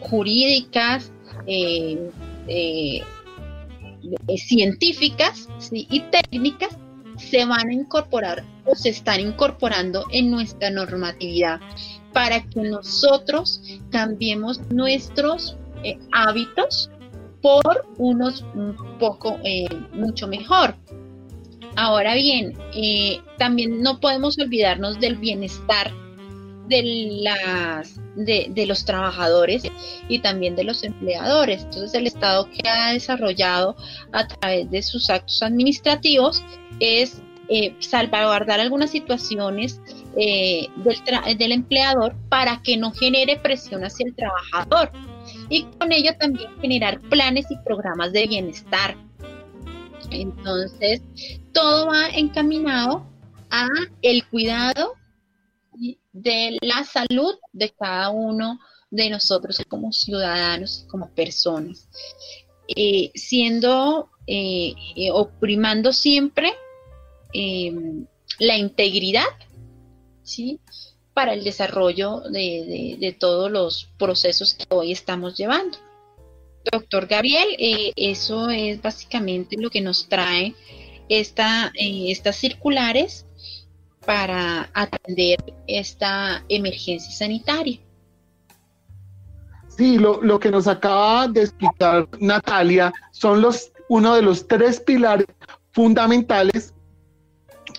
jurídicas, 0.00 1.12
eh, 1.46 2.10
científicas 4.36 5.48
y 5.70 6.00
técnicas 6.00 6.76
se 7.16 7.44
van 7.44 7.68
a 7.68 7.72
incorporar 7.72 8.44
o 8.64 8.74
se 8.74 8.90
están 8.90 9.20
incorporando 9.20 10.04
en 10.10 10.30
nuestra 10.30 10.70
normatividad 10.70 11.60
para 12.12 12.42
que 12.42 12.60
nosotros 12.60 13.60
cambiemos 13.90 14.60
nuestros 14.70 15.56
eh, 15.82 15.98
hábitos 16.12 16.90
por 17.42 17.86
unos 17.98 18.42
un 18.54 18.74
poco 18.98 19.38
eh, 19.44 19.66
mucho 19.92 20.26
mejor. 20.26 20.74
Ahora 21.76 22.14
bien, 22.14 22.56
eh, 22.74 23.20
también 23.36 23.82
no 23.82 24.00
podemos 24.00 24.38
olvidarnos 24.38 24.98
del 25.00 25.16
bienestar 25.16 25.92
de, 26.68 27.20
las, 27.20 28.00
de, 28.16 28.66
los 28.66 28.84
trabajadores 28.84 29.62
y 30.08 30.18
también 30.20 30.56
de 30.56 30.64
los 30.64 30.82
empleadores. 30.84 31.64
Entonces 31.64 31.94
el 31.94 32.06
Estado 32.06 32.48
que 32.50 32.68
ha 32.68 32.92
desarrollado 32.92 33.76
a 34.12 34.26
través 34.26 34.70
de 34.70 34.82
sus 34.82 35.10
actos 35.10 35.42
administrativos 35.42 36.42
es 36.80 37.22
eh, 37.48 37.74
salvaguardar 37.78 38.60
algunas 38.60 38.90
situaciones 38.90 39.80
eh, 40.16 40.68
del, 40.76 41.38
del 41.38 41.52
empleador 41.52 42.14
para 42.28 42.62
que 42.62 42.76
no 42.76 42.92
genere 42.92 43.36
presión 43.36 43.84
hacia 43.84 44.06
el 44.06 44.14
trabajador 44.14 44.90
y 45.48 45.64
con 45.64 45.92
ello 45.92 46.12
también 46.18 46.50
generar 46.60 47.00
planes 47.00 47.46
y 47.50 47.56
programas 47.58 48.12
de 48.12 48.26
bienestar. 48.26 48.96
Entonces, 50.10 51.02
todo 51.52 51.86
va 51.86 52.08
encaminado 52.08 53.06
a 53.50 53.66
el 54.02 54.24
cuidado 54.26 54.94
de 56.14 56.56
la 56.62 56.84
salud 56.84 57.34
de 57.52 57.70
cada 57.70 58.10
uno 58.10 58.60
de 58.90 59.10
nosotros 59.10 59.60
como 59.68 59.92
ciudadanos, 59.92 60.86
como 60.88 61.10
personas, 61.10 61.88
eh, 62.68 63.10
siendo 63.14 64.08
eh, 64.26 64.74
eh, 64.96 65.10
oprimando 65.10 65.92
siempre 65.92 66.52
em, 67.32 68.06
la 68.38 68.56
integridad, 68.56 69.26
¿sí? 70.22 70.60
Para 71.12 71.34
el 71.34 71.42
desarrollo 71.42 72.20
de, 72.20 72.96
de, 72.98 73.12
todos 73.12 73.50
los 73.50 73.88
procesos 73.98 74.54
que 74.54 74.66
hoy 74.68 74.92
estamos 74.92 75.36
llevando. 75.36 75.78
Doctor 76.72 77.06
Gabriel, 77.06 77.48
eso 77.96 78.50
es 78.50 78.80
básicamente 78.80 79.56
lo 79.58 79.68
que 79.68 79.80
nos 79.80 80.08
trae 80.08 80.54
esta, 81.08 81.72
estas 81.74 82.36
circulares 82.36 83.26
para 84.04 84.68
atender 84.74 85.38
esta 85.66 86.44
emergencia 86.48 87.10
sanitaria. 87.12 87.78
Sí, 89.68 89.98
lo, 89.98 90.22
lo, 90.22 90.38
que 90.38 90.50
nos 90.50 90.68
acaba 90.68 91.26
de 91.26 91.42
explicar 91.42 92.08
Natalia 92.20 92.92
son 93.10 93.40
los, 93.40 93.72
uno 93.88 94.14
de 94.14 94.22
los 94.22 94.46
tres 94.46 94.78
pilares 94.80 95.26
fundamentales 95.72 96.72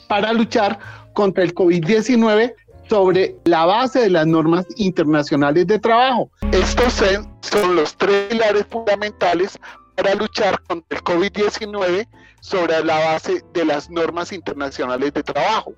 para 0.09 0.33
luchar 0.33 0.77
contra 1.13 1.43
el 1.43 1.55
COVID-19 1.55 2.53
sobre 2.89 3.35
la 3.45 3.65
base 3.65 3.99
de 4.01 4.09
las 4.09 4.27
normas 4.27 4.65
internacionales 4.75 5.65
de 5.67 5.79
trabajo. 5.79 6.29
Estos 6.51 7.01
son 7.41 7.75
los 7.75 7.95
tres 7.95 8.27
pilares 8.29 8.65
fundamentales 8.69 9.57
para 9.95 10.13
luchar 10.15 10.61
contra 10.63 10.97
el 10.97 11.03
COVID-19 11.03 12.07
sobre 12.45 12.83
la 12.83 12.99
base 12.99 13.43
de 13.53 13.65
las 13.65 13.89
normas 13.89 14.31
internacionales 14.31 15.11
de 15.13 15.23
trabajo, 15.23 15.73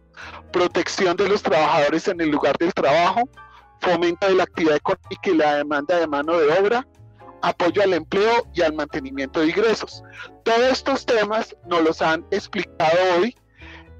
protección 0.51 1.15
de 1.15 1.29
los 1.29 1.41
trabajadores 1.41 2.09
en 2.09 2.19
el 2.19 2.29
lugar 2.29 2.57
del 2.57 2.73
trabajo, 2.73 3.21
fomento 3.79 4.27
de 4.27 4.35
la 4.35 4.43
actividad 4.43 4.75
económica 4.75 5.29
y 5.29 5.35
la 5.35 5.55
demanda 5.55 5.97
de 5.97 6.07
mano 6.07 6.37
de 6.37 6.51
obra, 6.59 6.85
apoyo 7.41 7.81
al 7.81 7.93
empleo 7.93 8.45
y 8.53 8.63
al 8.63 8.73
mantenimiento 8.73 9.39
de 9.39 9.47
ingresos. 9.47 10.03
Todos 10.43 10.63
estos 10.73 11.05
temas 11.05 11.55
nos 11.65 11.83
los 11.83 12.01
han 12.01 12.25
explicado 12.31 12.97
hoy 13.17 13.33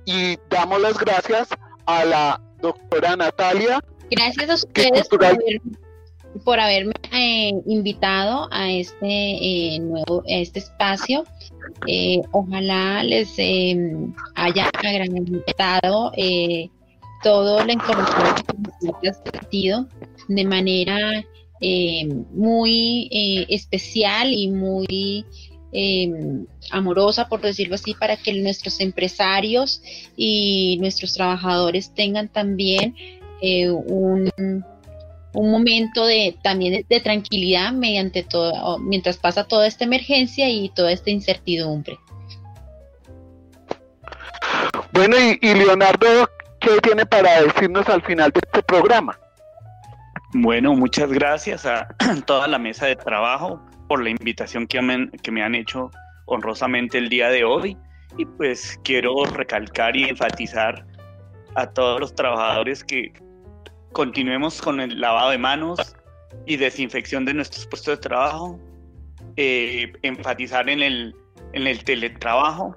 y 0.04 0.38
damos 0.50 0.82
las 0.82 0.98
gracias 0.98 1.48
a 1.86 2.04
la 2.04 2.42
doctora 2.60 3.16
Natalia. 3.16 3.80
Gracias 4.12 4.50
a 4.50 4.56
ustedes 4.56 5.08
por, 6.44 6.60
haberme 6.60 6.94
eh, 7.14 7.52
invitado 7.66 8.50
a 8.52 8.70
este 8.70 9.08
eh, 9.08 9.80
nuevo 9.80 10.22
a 10.28 10.34
este 10.34 10.60
espacio 10.60 11.24
eh, 11.88 12.22
ojalá 12.32 13.04
les 13.04 13.34
em, 13.38 14.14
haya 14.36 14.70
agradecido 14.74 16.12
eh, 16.16 16.70
todo 17.24 17.64
la 17.66 17.74
información 17.74 18.36
que 19.02 19.10
has 19.10 19.22
sentido 19.24 19.88
de 20.28 20.46
manera 20.46 21.24
em, 21.62 22.26
muy 22.34 23.10
eh, 23.12 23.46
especial 23.50 24.32
y 24.34 24.50
muy 24.50 25.26
em, 25.72 26.46
amorosa, 26.72 27.28
por 27.28 27.42
decirlo 27.42 27.76
así, 27.76 27.94
para 27.94 28.18
que 28.18 28.34
nuestros 28.34 28.80
empresarios 28.80 29.82
y 30.16 30.78
nuestros 30.80 31.14
trabajadores 31.14 31.94
tengan 31.94 32.30
también 32.30 32.96
un 33.42 34.32
un 35.38 35.52
momento 35.52 36.06
de 36.06 36.36
también 36.42 36.84
de, 36.90 37.00
tranquilidad 37.00 37.72
mediante 37.72 38.24
todo, 38.24 38.80
mientras 38.80 39.18
pasa 39.18 39.44
toda 39.44 39.68
esta 39.68 39.84
emergencia 39.84 40.50
y 40.50 40.70
toda 40.70 40.92
esta 40.92 41.12
incertidumbre. 41.12 42.00
Bueno, 44.92 45.16
y, 45.20 45.54
Leonardo, 45.54 46.28
¿qué 46.60 46.72
tiene 46.82 47.06
para 47.06 47.44
decirnos 47.44 47.88
al 47.88 48.02
final 48.02 48.32
de 48.32 48.42
este 48.44 48.64
programa? 48.64 49.20
Bueno, 50.34 50.74
muchas 50.74 51.12
gracias 51.12 51.68
a 51.68 51.88
toda 52.26 52.48
la 52.48 52.58
mesa 52.58 52.88
de 52.88 52.96
trabajo 52.96 53.64
por 53.88 54.04
la 54.04 54.10
invitación 54.10 54.66
que 54.66 54.82
me, 54.82 55.12
que 55.22 55.32
me 55.32 55.44
han 55.44 55.54
hecho 55.54 55.92
honrosamente 56.26 56.98
el 56.98 57.10
día 57.10 57.30
de 57.30 57.44
hoy. 57.44 57.78
Y 58.18 58.26
pues 58.26 58.80
quiero 58.84 59.24
recalcar 59.26 59.96
y 59.96 60.06
enfatizar 60.06 60.84
a 61.54 61.68
todos 61.68 62.00
los 62.00 62.16
trabajadores 62.16 62.84
que 62.84 63.14
continuemos 63.98 64.62
con 64.62 64.80
el 64.80 65.02
lavado 65.02 65.32
de 65.32 65.40
manos 65.40 65.80
y 66.46 66.56
desinfección 66.56 67.26
de 67.26 67.34
nuestros 67.34 67.66
puestos 67.66 67.98
de 67.98 68.02
trabajo, 68.08 68.60
eh, 69.38 69.92
enfatizar 70.04 70.70
en 70.70 70.84
el, 70.84 71.16
en 71.54 71.66
el 71.66 71.84
teletrabajo 71.84 72.76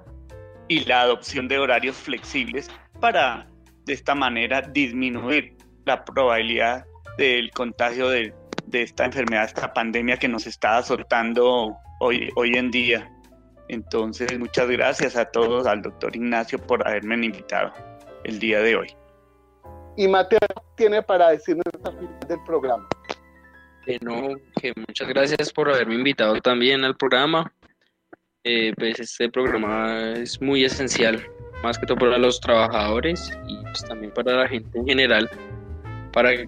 y 0.67 0.79
la 0.85 1.01
adopción 1.01 1.47
de 1.47 1.59
horarios 1.59 1.95
flexibles 1.95 2.71
para 2.99 3.47
de 3.85 3.93
esta 3.93 4.15
manera 4.15 4.63
disminuir 4.63 5.55
la 5.85 6.03
probabilidad 6.03 6.87
del 7.19 7.51
contagio 7.51 8.09
de, 8.09 8.33
de 8.65 8.81
esta 8.81 9.05
enfermedad, 9.05 9.43
esta 9.43 9.71
pandemia 9.71 10.17
que 10.17 10.27
nos 10.27 10.47
está 10.47 10.77
azotando 10.79 11.77
hoy, 11.99 12.31
hoy 12.35 12.55
en 12.55 12.71
día. 12.71 13.11
Entonces, 13.67 14.39
muchas 14.39 14.67
gracias 14.67 15.15
a 15.15 15.25
todos, 15.25 15.67
al 15.67 15.83
doctor 15.83 16.15
Ignacio 16.15 16.57
por 16.57 16.87
haberme 16.87 17.23
invitado 17.23 17.71
el 18.23 18.39
día 18.39 18.59
de 18.61 18.75
hoy. 18.75 19.00
Y 19.97 20.07
Mateo 20.07 20.39
tiene 20.75 21.01
para 21.01 21.29
decirnos 21.29 21.65
al 21.83 21.97
final 21.97 22.19
del 22.27 22.43
programa. 22.45 22.87
Bueno, 23.85 24.35
que 24.61 24.73
muchas 24.75 25.07
gracias 25.07 25.51
por 25.51 25.69
haberme 25.69 25.95
invitado 25.95 26.39
también 26.41 26.83
al 26.83 26.95
programa. 26.95 27.51
Eh, 28.43 28.73
pues 28.77 28.99
este 28.99 29.29
programa 29.29 30.13
es 30.13 30.41
muy 30.41 30.65
esencial, 30.65 31.23
más 31.63 31.77
que 31.77 31.85
todo 31.85 31.97
para 31.97 32.17
los 32.17 32.39
trabajadores 32.39 33.31
y 33.47 33.61
pues 33.61 33.85
también 33.85 34.11
para 34.13 34.33
la 34.33 34.47
gente 34.47 34.79
en 34.79 34.87
general, 34.87 35.29
para 36.11 36.33
eh, 36.33 36.47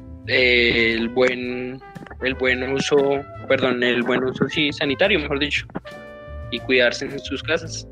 el 0.93 1.10
buen 1.10 1.79
el 2.21 2.36
buen 2.36 2.71
uso, 2.71 3.21
perdón, 3.47 3.84
el 3.84 4.01
buen 4.03 4.23
uso 4.23 4.47
sí, 4.47 4.71
sanitario, 4.71 5.19
mejor 5.19 5.39
dicho, 5.39 5.65
y 6.51 6.59
cuidarse 6.59 7.05
en 7.05 7.20
sus 7.20 7.43
casas. 7.43 7.88